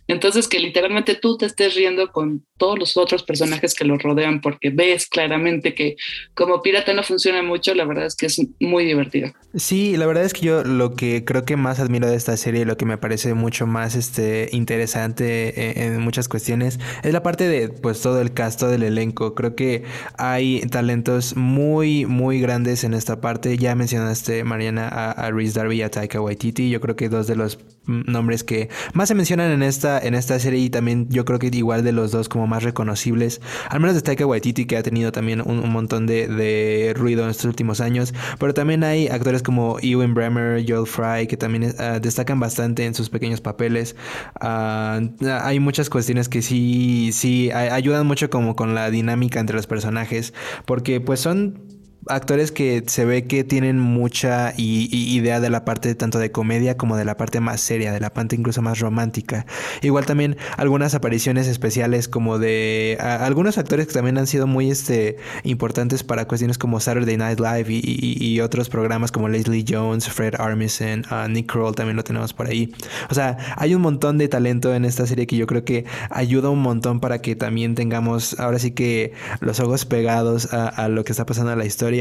Entonces 0.09 0.49
que 0.49 0.59
literalmente 0.59 1.15
tú 1.15 1.37
te 1.37 1.47
estés 1.47 1.75
riendo 1.75 2.11
con 2.11 2.45
todos 2.57 2.79
los 2.79 2.97
otros 2.97 3.23
personajes 3.23 3.75
que 3.75 3.85
lo 3.85 3.99
rodean 3.99 4.41
porque 4.41 4.71
ves 4.71 5.07
claramente 5.07 5.75
que 5.75 5.97
como 6.35 6.63
pirata 6.63 6.93
no 6.93 7.03
funciona 7.03 7.43
mucho, 7.43 7.75
la 7.75 7.85
verdad 7.85 8.07
es 8.07 8.17
que 8.17 8.27
es 8.27 8.41
muy 8.61 8.85
divertido. 8.85 9.33
Sí, 9.55 9.97
la 9.97 10.07
verdad 10.07 10.25
es 10.25 10.33
que 10.33 10.47
yo 10.47 10.65
lo 10.65 10.95
que 10.95 11.25
creo 11.25 11.45
que 11.45 11.57
más 11.57 11.79
admiro 11.79 12.09
de 12.09 12.17
esta 12.17 12.37
serie, 12.37 12.65
lo 12.65 12.77
que 12.77 12.87
me 12.87 12.99
parece 12.99 13.35
mucho 13.35 13.67
más 13.67 13.95
este, 13.95 14.49
interesante 14.53 15.85
en, 15.85 16.01
muchas 16.01 16.29
cuestiones, 16.29 16.81
es 17.03 17.13
la 17.13 17.23
parte 17.23 17.47
de 17.47 17.69
pues 17.69 18.01
todo 18.01 18.21
el 18.21 18.33
cast, 18.33 18.59
todo 18.59 18.73
el 18.73 18.83
elenco. 18.83 19.35
Creo 19.35 19.55
que 19.55 19.85
hay 20.19 20.63
talentos 20.63 21.37
muy, 21.37 22.07
muy 22.07 22.41
grandes 22.41 22.83
en 22.83 22.95
esta 22.95 23.21
parte. 23.21 23.59
Ya 23.59 23.75
mencionaste 23.75 24.32
Mariana, 24.45 24.89
a, 24.89 25.31
Rhys 25.31 25.55
Darby 25.55 25.77
y 25.77 25.83
a 25.83 25.91
Taika 25.91 26.21
Waititi. 26.21 26.71
Yo 26.71 26.81
creo 26.81 26.97
que 26.97 27.09
dos 27.09 27.27
de 27.27 27.37
los 27.37 27.59
mm, 27.85 28.11
nombres 28.11 28.45
que 28.45 28.69
más 28.95 29.09
se 29.09 29.15
mencionan 29.15 29.51
en 29.51 29.63
esta, 29.63 29.99
en 29.99 30.15
esta 30.15 30.39
serie 30.39 30.61
y 30.61 30.71
también 30.71 31.09
yo 31.11 31.25
creo 31.25 31.39
que 31.39 31.49
igual 31.53 31.85
de 31.85 31.93
los 31.93 32.11
dos 32.11 32.29
como 32.29 32.47
más 32.47 32.63
reconocibles. 32.63 33.41
Al 33.69 33.81
menos 33.81 33.95
de 33.95 34.03
Taika 34.03 34.27
Waititi, 34.27 34.67
que 34.67 34.77
ha 34.77 34.83
tenido 34.83 35.13
también 35.13 35.43
un, 35.45 35.71
montón 35.71 36.07
de, 36.07 36.95
ruido 36.97 37.25
en 37.25 37.31
estos 37.31 37.47
últimos 37.47 37.81
años. 37.81 38.15
Pero 38.39 38.55
también 38.55 38.85
hay 38.85 39.09
actores 39.09 39.43
como 39.43 39.79
Ewan 39.81 40.15
Bremer, 40.15 40.65
Joel 40.67 40.87
Fry, 40.87 41.27
que 41.27 41.37
también 41.37 41.75
ah, 41.79 41.99
destacan 42.01 42.41
bastante 42.41 42.85
en 42.85 42.95
sus 42.95 43.11
pequeños 43.11 43.41
papeles. 43.41 43.97
Ah, 44.41 45.01
hay 45.43 45.61
muchas 45.61 45.91
cuestiones 45.91 46.29
que 46.29 46.43
sí, 46.43 47.11
sí 47.13 47.51
ayudan 47.53 48.07
mucho 48.07 48.31
como 48.31 48.57
con 48.57 48.75
la 48.75 48.91
dinámica 48.91 49.41
entre 49.41 49.57
los 49.57 49.67
personajes. 49.67 50.33
Porque 50.65 51.01
pues 51.01 51.21
son 51.21 51.72
actores 52.09 52.51
que 52.51 52.83
se 52.87 53.05
ve 53.05 53.27
que 53.27 53.45
tienen 53.45 53.79
mucha 53.79 54.55
idea 54.57 55.41
de 55.41 55.51
la 55.51 55.65
parte 55.65 55.95
tanto 55.95 56.19
de 56.19 56.33
comedia 56.33 56.77
como 56.77 56.97
de 56.97 57.05
la 57.05 57.17
parte 57.17 57.41
más 57.41 57.61
seria, 57.61 57.93
de 57.93 58.01
la 58.01 58.13
parte 58.13 58.37
incluso 58.37 58.63
más 58.63 58.81
romántica. 58.81 59.47
Igual 59.83 60.07
también 60.07 60.37
algunas 60.57 60.95
apariciones 60.95 61.47
especiales 61.47 62.09
como 62.09 62.39
de 62.39 62.99
algunos 63.01 63.59
actores 63.59 63.87
que 63.87 63.93
también 63.93 64.19
han 64.19 64.27
sido 64.27 64.47
muy 64.47 64.71
este, 64.71 65.17
importantes 65.45 66.03
para 66.03 66.27
cuestiones 66.27 66.59
como 66.59 66.81
Saturday 66.81 67.17
Night 67.17 67.39
Live 67.39 67.67
y, 67.69 68.33
otros 68.43 68.69
programas 68.69 69.13
como 69.13 69.29
Leslie 69.29 69.65
Jones, 69.69 70.09
Fred 70.09 70.35
Armisen, 70.39 71.05
Nick 71.29 71.53
Kroll 71.53 71.75
también 71.77 71.97
lo 71.97 72.03
tenemos 72.03 72.33
por 72.33 72.47
ahí. 72.47 72.75
O 73.09 73.15
sea, 73.15 73.37
hay 73.57 73.75
un 73.75 73.83
montón 73.83 74.19
de 74.19 74.27
talento 74.27 74.75
en 74.75 74.85
esta 74.85 75.07
serie 75.07 75.27
que 75.27 75.37
yo 75.37 75.47
creo 75.47 75.65
que 75.65 75.85
ayuda 76.11 76.49
un 76.49 76.61
montón 76.61 76.99
para 76.99 77.21
que 77.21 77.37
también 77.37 77.75
tengamos 77.75 78.41
ahora 78.41 78.59
sí 78.59 78.73
que 78.73 79.13
los 79.41 79.61
ojos 79.61 79.85
pegados 79.85 80.53
a, 80.53 80.67
a 80.67 80.89
lo 80.89 81.05
que 81.05 81.13
está 81.13 81.25
pasando 81.25 81.53
en 81.53 81.59
la 81.59 81.67
historia 81.67 81.92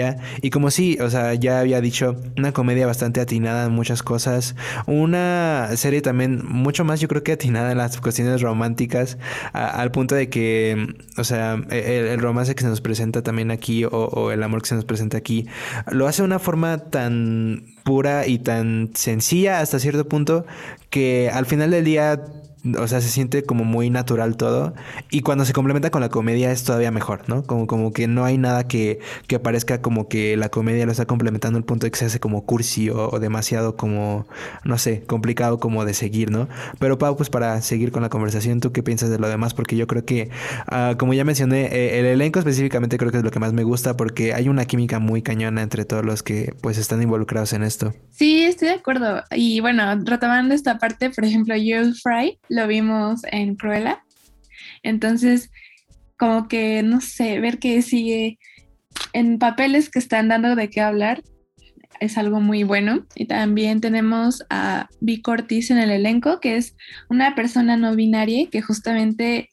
y 0.41 0.49
como 0.49 0.71
sí, 0.71 0.97
o 1.01 1.09
sea, 1.09 1.33
ya 1.33 1.59
había 1.59 1.81
dicho, 1.81 2.15
una 2.37 2.51
comedia 2.51 2.87
bastante 2.87 3.21
atinada 3.21 3.65
en 3.65 3.71
muchas 3.71 4.03
cosas. 4.03 4.55
Una 4.85 5.69
serie 5.75 6.01
también 6.01 6.41
mucho 6.45 6.83
más, 6.83 6.99
yo 6.99 7.07
creo 7.07 7.23
que 7.23 7.33
atinada 7.33 7.71
en 7.71 7.77
las 7.77 7.99
cuestiones 7.99 8.41
románticas, 8.41 9.17
al 9.53 9.91
punto 9.91 10.15
de 10.15 10.29
que, 10.29 10.95
o 11.17 11.23
sea, 11.23 11.61
e, 11.69 12.11
el, 12.13 12.19
romance 12.19 12.55
que 12.55 12.63
se 12.63 12.69
nos 12.69 12.81
presenta 12.81 13.21
también 13.21 13.51
aquí, 13.51 13.85
o, 13.85 14.31
el 14.31 14.43
amor 14.43 14.61
que 14.61 14.69
se 14.69 14.75
nos 14.75 14.85
presenta 14.85 15.17
aquí, 15.17 15.47
lo 15.91 16.07
hace 16.07 16.21
de 16.21 16.27
una 16.27 16.39
forma 16.39 16.77
tan 16.77 17.65
pura 17.83 18.27
y 18.27 18.39
tan 18.39 18.91
sencilla 18.93 19.59
hasta 19.59 19.79
cierto 19.79 20.07
punto 20.07 20.45
que 20.89 21.29
al 21.33 21.45
final 21.45 21.71
del 21.71 21.83
día 21.85 22.21
o 22.77 22.87
sea, 22.87 23.01
se 23.01 23.09
siente 23.09 23.43
como 23.43 23.63
muy 23.63 23.89
natural 23.89 24.37
todo. 24.37 24.73
Y 25.09 25.21
cuando 25.21 25.45
se 25.45 25.53
complementa 25.53 25.89
con 25.89 26.01
la 26.01 26.09
comedia 26.09 26.51
es 26.51 26.63
todavía 26.63 26.91
mejor, 26.91 27.27
¿no? 27.27 27.43
Como, 27.43 27.67
como 27.67 27.91
que 27.91 28.07
no 28.07 28.23
hay 28.23 28.37
nada 28.37 28.67
que, 28.67 28.99
que 29.27 29.39
parezca 29.39 29.81
como 29.81 30.07
que 30.07 30.37
la 30.37 30.49
comedia 30.49 30.85
lo 30.85 30.91
está 30.91 31.05
complementando 31.05 31.57
al 31.57 31.65
punto 31.65 31.85
de 31.85 31.91
que 31.91 31.97
se 31.97 32.05
hace 32.05 32.19
como 32.19 32.45
cursi 32.45 32.89
o, 32.89 33.19
demasiado 33.19 33.75
como, 33.75 34.27
no 34.63 34.77
sé, 34.77 35.03
complicado 35.03 35.59
como 35.59 35.85
de 35.85 35.93
seguir, 35.93 36.31
¿no? 36.31 36.47
Pero 36.79 36.97
Pau, 36.97 37.15
pues 37.15 37.29
para 37.29 37.61
seguir 37.61 37.91
con 37.91 38.03
la 38.03 38.09
conversación, 38.09 38.59
¿tú 38.59 38.71
qué 38.71 38.83
piensas 38.83 39.09
de 39.09 39.17
lo 39.17 39.27
demás? 39.27 39.53
Porque 39.53 39.75
yo 39.75 39.87
creo 39.87 40.05
que, 40.05 40.29
ah, 40.67 40.95
como 40.97 41.13
ya 41.13 41.23
mencioné, 41.23 41.65
eh, 41.65 41.99
el 41.99 42.05
elenco 42.05 42.39
específicamente 42.39 42.97
creo 42.97 43.11
que 43.11 43.17
es 43.17 43.23
lo 43.23 43.31
que 43.31 43.39
más 43.39 43.53
me 43.53 43.63
gusta 43.63 43.97
porque 43.97 44.33
hay 44.33 44.49
una 44.49 44.65
química 44.65 44.99
muy 44.99 45.21
cañona 45.21 45.61
entre 45.61 45.85
todos 45.85 46.05
los 46.05 46.23
que 46.23 46.53
pues 46.61 46.77
están 46.77 47.01
involucrados 47.01 47.53
en 47.53 47.63
esto. 47.63 47.93
Sí, 48.11 48.43
estoy 48.43 48.69
de 48.69 48.75
acuerdo. 48.75 49.23
Y 49.31 49.59
bueno, 49.61 49.83
retomando 50.03 50.53
esta 50.53 50.77
parte, 50.77 51.09
por 51.09 51.25
ejemplo, 51.25 51.55
Joel 51.55 51.95
Fry 51.95 52.37
lo 52.51 52.67
vimos 52.67 53.21
en 53.31 53.55
Cruella. 53.55 54.03
Entonces, 54.83 55.49
como 56.17 56.47
que, 56.47 56.83
no 56.83 56.99
sé, 56.99 57.39
ver 57.39 57.59
que 57.59 57.81
sigue 57.81 58.37
en 59.13 59.39
papeles 59.39 59.89
que 59.89 59.99
están 59.99 60.27
dando 60.27 60.55
de 60.55 60.69
qué 60.69 60.81
hablar 60.81 61.23
es 62.01 62.17
algo 62.17 62.41
muy 62.41 62.63
bueno. 62.63 63.05
Y 63.15 63.25
también 63.25 63.79
tenemos 63.79 64.43
a 64.49 64.89
Vi 64.99 65.21
Cortis 65.21 65.71
en 65.71 65.77
el 65.77 65.91
elenco, 65.91 66.41
que 66.41 66.57
es 66.57 66.75
una 67.09 67.35
persona 67.35 67.77
no 67.77 67.95
binaria 67.95 68.49
que 68.49 68.61
justamente 68.61 69.49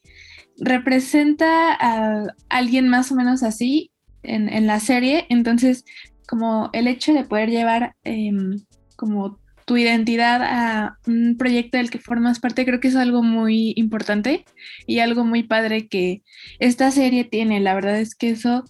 representa 0.58 1.74
a 1.74 2.26
alguien 2.48 2.88
más 2.88 3.12
o 3.12 3.14
menos 3.14 3.44
así 3.44 3.92
en, 4.24 4.66
la 4.66 4.80
serie. 4.80 5.26
Entonces, 5.28 5.84
como 6.26 6.68
el 6.72 6.88
hecho 6.88 7.14
de 7.14 7.24
poder 7.24 7.48
llevar 7.48 7.94
em, 8.02 8.58
como 8.96 9.38
tu 9.68 9.76
identidad 9.76 10.40
a 10.42 10.98
un 11.06 11.36
proyecto 11.36 11.76
del 11.76 11.90
que 11.90 11.98
formas 11.98 12.40
parte, 12.40 12.64
creo 12.64 12.80
que 12.80 12.88
es 12.88 12.96
algo 12.96 13.22
muy 13.22 13.74
importante 13.76 14.46
y 14.86 15.00
algo 15.00 15.26
muy 15.26 15.42
padre 15.42 15.88
que 15.88 16.22
esta 16.58 16.90
serie 16.90 17.24
tiene. 17.24 17.60
La 17.60 17.74
verdad 17.74 18.00
es 18.00 18.14
que 18.14 18.30
eso 18.30 18.64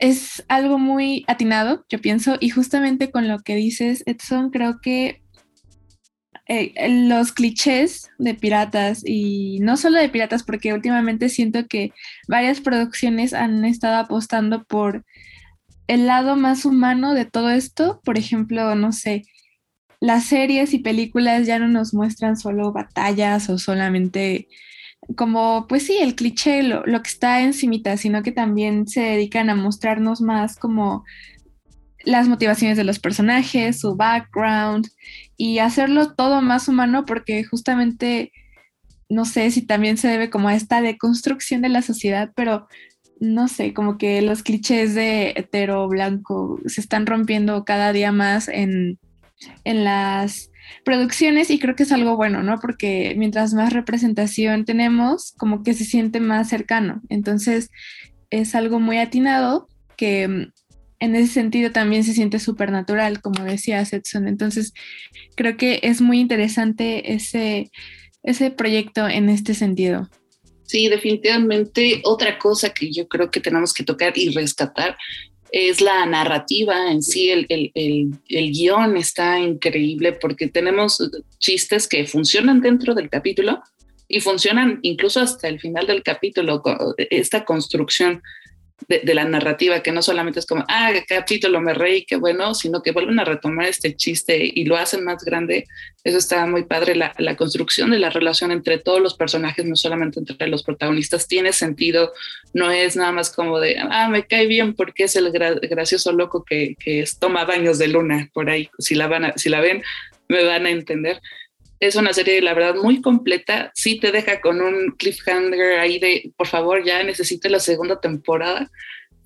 es 0.00 0.44
algo 0.48 0.78
muy 0.78 1.26
atinado, 1.28 1.84
yo 1.90 2.00
pienso, 2.00 2.38
y 2.40 2.48
justamente 2.48 3.10
con 3.10 3.28
lo 3.28 3.40
que 3.40 3.54
dices, 3.54 4.02
Edson, 4.06 4.48
creo 4.48 4.80
que 4.80 5.20
eh, 6.48 6.72
los 7.06 7.32
clichés 7.32 8.08
de 8.18 8.32
piratas 8.32 9.02
y 9.04 9.58
no 9.60 9.76
solo 9.76 10.00
de 10.00 10.08
piratas, 10.08 10.42
porque 10.42 10.72
últimamente 10.72 11.28
siento 11.28 11.66
que 11.68 11.92
varias 12.28 12.62
producciones 12.62 13.34
han 13.34 13.66
estado 13.66 13.96
apostando 13.98 14.64
por 14.64 15.04
el 15.86 16.06
lado 16.06 16.34
más 16.34 16.64
humano 16.64 17.12
de 17.12 17.26
todo 17.26 17.50
esto, 17.50 18.00
por 18.06 18.16
ejemplo, 18.16 18.74
no 18.74 18.92
sé, 18.92 19.24
las 20.02 20.24
series 20.24 20.74
y 20.74 20.80
películas 20.80 21.46
ya 21.46 21.60
no 21.60 21.68
nos 21.68 21.94
muestran 21.94 22.36
solo 22.36 22.72
batallas 22.72 23.48
o 23.48 23.56
solamente 23.56 24.48
como, 25.14 25.66
pues 25.68 25.86
sí, 25.86 25.96
el 25.96 26.16
cliché, 26.16 26.64
lo, 26.64 26.82
que 26.82 27.08
está 27.08 27.40
encimita, 27.40 27.96
sino 27.96 28.24
que 28.24 28.32
también 28.32 28.88
se 28.88 29.00
dedican 29.00 29.48
a 29.48 29.54
mostrarnos 29.54 30.20
más 30.20 30.56
como 30.56 31.04
las 32.02 32.26
motivaciones 32.26 32.76
de 32.76 32.82
los 32.82 32.98
personajes, 32.98 33.78
su 33.78 33.94
background 33.94 34.88
y 35.36 35.60
hacerlo 35.60 36.14
todo 36.14 36.42
más 36.42 36.66
humano 36.66 37.04
porque 37.06 37.44
justamente, 37.44 38.32
no 39.08 39.24
sé 39.24 39.52
si 39.52 39.62
también 39.62 39.98
se 39.98 40.08
debe 40.08 40.30
como 40.30 40.48
a 40.48 40.56
esta 40.56 40.80
deconstrucción 40.82 41.62
de 41.62 41.68
la 41.68 41.80
sociedad, 41.80 42.32
pero 42.34 42.66
no 43.20 43.46
sé, 43.46 43.72
como 43.72 43.98
que 43.98 44.20
los 44.20 44.42
clichés 44.42 44.96
de 44.96 45.32
hetero 45.36 45.86
blanco 45.86 46.58
se 46.66 46.80
están 46.80 47.06
rompiendo 47.06 47.64
cada 47.64 47.92
día 47.92 48.10
más 48.10 48.48
en 48.48 48.98
en 49.64 49.84
las 49.84 50.50
producciones 50.84 51.50
y 51.50 51.58
creo 51.58 51.76
que 51.76 51.82
es 51.84 51.92
algo 51.92 52.16
bueno, 52.16 52.42
¿no? 52.42 52.58
Porque 52.60 53.14
mientras 53.16 53.54
más 53.54 53.72
representación 53.72 54.64
tenemos, 54.64 55.32
como 55.38 55.62
que 55.62 55.74
se 55.74 55.84
siente 55.84 56.20
más 56.20 56.48
cercano. 56.48 57.02
Entonces, 57.08 57.70
es 58.30 58.54
algo 58.54 58.80
muy 58.80 58.98
atinado 58.98 59.68
que 59.96 60.28
mm, 60.28 60.52
en 61.00 61.16
ese 61.16 61.32
sentido 61.32 61.72
también 61.72 62.04
se 62.04 62.14
siente 62.14 62.38
súper 62.38 62.70
natural, 62.70 63.20
como 63.20 63.44
decía 63.44 63.80
Edson. 63.80 64.28
Entonces, 64.28 64.72
creo 65.36 65.56
que 65.56 65.80
es 65.82 66.00
muy 66.00 66.20
interesante 66.20 67.12
ese, 67.12 67.70
ese 68.22 68.50
proyecto 68.50 69.08
en 69.08 69.28
este 69.28 69.54
sentido. 69.54 70.08
Sí, 70.64 70.88
definitivamente 70.88 72.00
otra 72.04 72.38
cosa 72.38 72.70
que 72.70 72.90
yo 72.92 73.06
creo 73.08 73.30
que 73.30 73.40
tenemos 73.40 73.74
que 73.74 73.84
tocar 73.84 74.16
y 74.16 74.30
rescatar 74.30 74.96
es 75.52 75.82
la 75.82 76.06
narrativa 76.06 76.90
en 76.90 77.02
sí, 77.02 77.30
el, 77.30 77.46
el, 77.50 77.70
el, 77.74 78.52
guion 78.52 78.96
está 78.96 79.38
increíble 79.38 80.12
porque 80.12 80.48
tenemos 80.48 80.98
chistes 81.38 81.86
que 81.86 82.06
funcionan 82.06 82.62
dentro 82.62 82.94
del 82.94 83.10
capítulo 83.10 83.62
y 84.08 84.20
funcionan 84.20 84.78
incluso 84.80 85.20
hasta 85.20 85.48
el 85.48 85.60
final 85.60 85.86
del 85.86 86.02
capítulo, 86.02 86.62
esta 86.96 87.44
construcción 87.44 88.22
de, 88.88 89.14
la 89.14 89.24
narrativa, 89.24 89.82
que 89.82 89.92
no 89.92 90.02
solamente 90.02 90.40
es 90.40 90.46
como, 90.46 90.64
ah, 90.68 90.92
capítulo 91.06 91.60
me 91.60 91.74
reí, 91.74 92.04
qué 92.04 92.16
bueno, 92.16 92.54
sino 92.54 92.82
que 92.82 92.92
vuelven 92.92 93.18
a 93.20 93.24
retomar 93.24 93.66
este 93.66 93.94
chiste 93.96 94.50
y 94.54 94.64
lo 94.64 94.76
hacen 94.76 95.04
más 95.04 95.24
grande. 95.24 95.66
Eso 96.04 96.18
está 96.18 96.46
muy 96.46 96.64
padre. 96.64 96.94
La, 96.94 97.36
construcción 97.36 97.90
de 97.90 97.98
la 97.98 98.10
relación 98.10 98.50
entre 98.50 98.78
todos 98.78 99.00
los 99.00 99.14
personajes, 99.14 99.64
no 99.64 99.76
solamente 99.76 100.20
entre 100.20 100.48
los 100.48 100.62
protagonistas, 100.62 101.28
tiene 101.28 101.52
sentido. 101.52 102.12
No 102.52 102.70
es 102.70 102.96
nada 102.96 103.12
más 103.12 103.30
como 103.30 103.60
de, 103.60 103.78
ah, 103.78 104.08
me 104.08 104.26
cae 104.26 104.46
bien 104.46 104.74
porque 104.74 105.04
es 105.04 105.16
el 105.16 105.30
gracioso 105.30 106.12
loco 106.12 106.44
que, 106.44 106.76
que 106.78 107.04
toma 107.18 107.44
baños 107.44 107.78
de 107.78 107.88
luna 107.88 108.30
por 108.32 108.50
ahí. 108.50 108.68
Si 108.78 108.94
la, 108.94 109.06
van 109.06 109.26
a, 109.26 109.32
si 109.36 109.48
la 109.48 109.60
ven, 109.60 109.82
me 110.28 110.44
van 110.44 110.66
a 110.66 110.70
entender 110.70 111.20
es 111.82 111.96
una 111.96 112.12
serie, 112.12 112.40
la 112.40 112.54
verdad, 112.54 112.76
muy 112.76 113.02
completa. 113.02 113.72
Sí 113.74 113.98
te 113.98 114.12
deja 114.12 114.40
con 114.40 114.60
un 114.60 114.92
cliffhanger 114.96 115.80
ahí 115.80 115.98
de, 115.98 116.32
por 116.36 116.46
favor, 116.46 116.84
ya 116.84 117.02
necesito 117.02 117.48
la 117.48 117.58
segunda 117.58 118.00
temporada. 118.00 118.70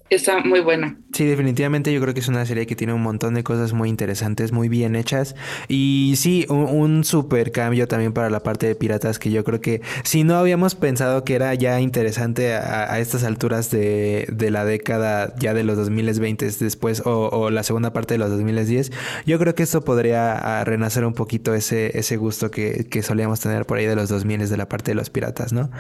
Está 0.09 0.38
muy 0.40 0.61
buena. 0.61 0.97
Sí, 1.12 1.25
definitivamente 1.25 1.92
yo 1.92 2.01
creo 2.01 2.14
que 2.14 2.21
es 2.21 2.29
una 2.29 2.47
serie 2.47 2.66
que 2.66 2.77
tiene 2.77 2.92
un 2.92 3.03
montón 3.03 3.35
de 3.35 3.42
cosas 3.42 3.73
muy 3.73 3.88
interesantes, 3.88 4.53
muy 4.53 4.69
bien 4.69 4.95
hechas. 4.95 5.35
Y 5.66 6.14
sí, 6.16 6.47
un, 6.49 6.66
un 6.66 7.05
super 7.05 7.51
cambio 7.51 7.88
también 7.88 8.12
para 8.12 8.31
la 8.31 8.40
parte 8.40 8.69
de 8.69 8.77
piratas 8.77 9.19
que 9.19 9.33
yo 9.33 9.42
creo 9.42 9.61
que 9.61 9.81
si 10.05 10.23
no 10.23 10.37
habíamos 10.37 10.77
pensado 10.77 11.25
que 11.25 11.35
era 11.35 11.53
ya 11.55 11.81
interesante 11.81 12.55
a, 12.55 12.99
estas 13.01 13.25
alturas 13.25 13.71
de, 13.71 14.27
la 14.51 14.64
década 14.64 15.35
ya 15.38 15.55
de 15.55 15.64
los 15.64 15.77
2020 15.77 16.51
después 16.61 17.03
o, 17.05 17.51
la 17.51 17.62
segunda 17.64 17.92
parte 17.92 18.14
de 18.14 18.19
los 18.19 18.31
2010, 18.31 18.92
yo 19.27 19.38
creo 19.38 19.55
que 19.55 19.64
esto 19.64 19.83
podría 19.85 20.62
renacer 20.64 21.05
un 21.05 21.14
poquito 21.14 21.55
ese, 21.55 21.99
ese 21.99 22.16
gusto 22.16 22.51
que, 22.51 22.87
solíamos 23.03 23.40
tener 23.40 23.66
por 23.66 23.79
ahí 23.79 23.87
de 23.87 23.97
los 23.97 24.09
2000 24.09 24.49
de 24.49 24.57
la 24.57 24.69
parte 24.69 24.90
de 24.92 24.95
los 24.97 25.11
piratas, 25.11 25.53
¿no? 25.53 25.71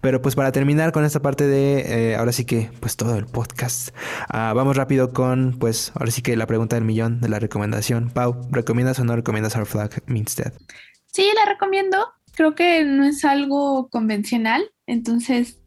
Pero 0.00 0.22
pues 0.22 0.34
para 0.34 0.52
terminar 0.52 0.92
con 0.92 1.04
esta 1.04 1.20
parte 1.20 1.46
de, 1.46 2.12
eh, 2.12 2.16
ahora 2.16 2.32
sí 2.32 2.44
que 2.44 2.70
pues 2.80 2.96
todo 2.96 3.16
el 3.16 3.26
podcast 3.26 3.75
Podcast. 3.76 3.96
Ah, 4.28 4.52
vamos 4.54 4.76
rápido 4.76 5.12
con, 5.12 5.58
pues, 5.58 5.92
ahora 5.94 6.10
sí 6.10 6.22
que 6.22 6.36
la 6.36 6.46
pregunta 6.46 6.76
del 6.76 6.84
millón 6.84 7.20
de 7.20 7.28
la 7.28 7.38
recomendación. 7.38 8.10
Pau, 8.10 8.40
¿recomiendas 8.50 8.98
o 8.98 9.04
no 9.04 9.16
recomiendas 9.16 9.56
Our 9.56 9.66
Flag 9.66 10.02
Means 10.06 10.36
Dead? 10.36 10.52
Sí, 11.12 11.28
la 11.34 11.50
recomiendo. 11.50 11.98
Creo 12.34 12.54
que 12.54 12.84
no 12.84 13.04
es 13.04 13.24
algo 13.24 13.88
convencional, 13.88 14.70
entonces, 14.86 15.58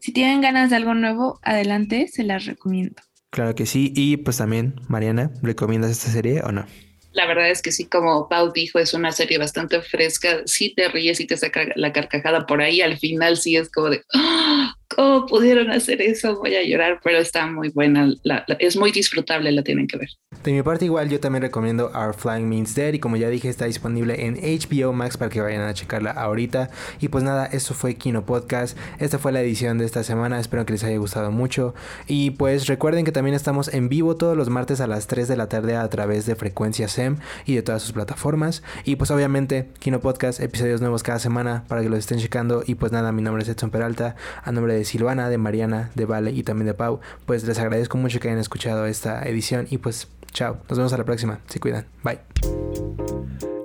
si 0.00 0.12
tienen 0.12 0.40
ganas 0.40 0.70
de 0.70 0.76
algo 0.76 0.94
nuevo, 0.94 1.38
adelante, 1.42 2.08
se 2.08 2.24
las 2.24 2.46
recomiendo. 2.46 3.00
Claro 3.30 3.54
que 3.54 3.66
sí. 3.66 3.92
Y 3.94 4.16
pues 4.16 4.38
también, 4.38 4.74
Mariana, 4.88 5.30
¿recomiendas 5.42 5.92
esta 5.92 6.10
serie 6.10 6.42
o 6.42 6.50
no? 6.50 6.66
La 7.12 7.26
verdad 7.26 7.50
es 7.50 7.62
que 7.62 7.70
sí, 7.70 7.86
como 7.86 8.28
Pau 8.28 8.52
dijo, 8.52 8.78
es 8.78 8.92
una 8.94 9.12
serie 9.12 9.38
bastante 9.38 9.80
fresca. 9.82 10.42
Sí 10.46 10.74
te 10.74 10.88
ríes 10.88 11.20
y 11.20 11.26
te 11.26 11.36
saca 11.36 11.66
la 11.76 11.92
carcajada 11.92 12.46
por 12.46 12.60
ahí. 12.60 12.80
Al 12.80 12.98
final 12.98 13.36
sí 13.36 13.56
es 13.56 13.70
como 13.70 13.90
de, 13.90 14.02
¡Ah! 14.14 14.74
¿Cómo 14.94 15.26
pudieron 15.26 15.70
hacer 15.70 16.02
eso? 16.02 16.38
Voy 16.38 16.54
a 16.54 16.62
llorar, 16.62 17.00
pero 17.02 17.18
está 17.18 17.46
muy 17.46 17.70
buena. 17.70 18.12
es 18.58 18.76
muy 18.76 18.90
disfrutable, 18.90 19.50
la 19.52 19.62
tienen 19.62 19.86
que 19.86 19.96
ver. 19.96 20.08
De 20.44 20.52
mi 20.52 20.62
parte 20.62 20.84
igual 20.84 21.08
yo 21.08 21.20
también 21.20 21.42
recomiendo 21.42 21.90
Our 21.94 22.14
Flying 22.14 22.48
Means 22.48 22.74
Dead 22.74 22.94
y 22.94 22.98
como 22.98 23.16
ya 23.16 23.28
dije 23.28 23.48
está 23.48 23.66
disponible 23.66 24.26
en 24.26 24.36
HBO 24.36 24.92
Max 24.92 25.16
para 25.16 25.30
que 25.30 25.40
vayan 25.40 25.62
a 25.62 25.74
checarla 25.74 26.10
ahorita. 26.10 26.70
Y 27.00 27.08
pues 27.08 27.24
nada, 27.24 27.46
eso 27.46 27.74
fue 27.74 27.94
Kino 27.94 28.24
Podcast. 28.24 28.76
Esta 28.98 29.18
fue 29.18 29.32
la 29.32 29.40
edición 29.40 29.78
de 29.78 29.84
esta 29.84 30.02
semana, 30.02 30.40
espero 30.40 30.64
que 30.66 30.72
les 30.72 30.84
haya 30.84 30.96
gustado 30.98 31.30
mucho. 31.30 31.74
Y 32.06 32.30
pues 32.32 32.66
recuerden 32.66 33.04
que 33.04 33.12
también 33.12 33.34
estamos 33.34 33.72
en 33.72 33.88
vivo 33.88 34.16
todos 34.16 34.36
los 34.36 34.48
martes 34.48 34.80
a 34.80 34.86
las 34.86 35.06
3 35.06 35.28
de 35.28 35.36
la 35.36 35.48
tarde 35.48 35.76
a 35.76 35.88
través 35.88 36.26
de 36.26 36.36
Frecuencia 36.36 36.88
SEM 36.88 37.16
y 37.44 37.54
de 37.54 37.62
todas 37.62 37.82
sus 37.82 37.92
plataformas. 37.92 38.62
Y 38.84 38.96
pues 38.96 39.10
obviamente 39.10 39.68
Kino 39.78 40.00
Podcast, 40.00 40.40
episodios 40.40 40.80
nuevos 40.80 41.02
cada 41.02 41.18
semana 41.18 41.64
para 41.68 41.82
que 41.82 41.88
los 41.88 41.98
estén 41.98 42.18
checando. 42.18 42.62
Y 42.66 42.76
pues 42.76 42.92
nada, 42.92 43.12
mi 43.12 43.22
nombre 43.22 43.42
es 43.42 43.48
Edson 43.48 43.70
Peralta, 43.70 44.16
a 44.42 44.52
nombre 44.52 44.79
Silvana, 44.84 45.28
de 45.28 45.38
Mariana, 45.38 45.90
de 45.94 46.04
Vale 46.04 46.30
y 46.30 46.42
también 46.42 46.66
de 46.66 46.74
Pau. 46.74 47.00
Pues 47.26 47.44
les 47.44 47.58
agradezco 47.58 47.98
mucho 47.98 48.20
que 48.20 48.28
hayan 48.28 48.40
escuchado 48.40 48.86
esta 48.86 49.22
edición 49.22 49.66
y 49.70 49.78
pues 49.78 50.08
Chao, 50.32 50.58
nos 50.68 50.78
vemos 50.78 50.92
a 50.92 50.98
la 50.98 51.04
próxima. 51.04 51.40
Se 51.48 51.60
cuidan. 51.60 51.86
Bye. 52.02 52.20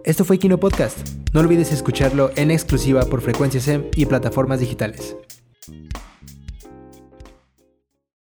Esto 0.04 0.26
fue 0.26 0.38
Kino 0.38 0.60
Podcast. 0.60 0.98
No 1.34 1.40
olvides 1.40 1.72
escucharlo 1.72 2.32
en 2.36 2.52
exclusiva 2.52 3.06
por 3.06 3.22
Frecuencia 3.22 3.60
SEM 3.60 3.86
y 3.96 4.06
plataformas 4.06 4.60
digitales. 4.60 5.16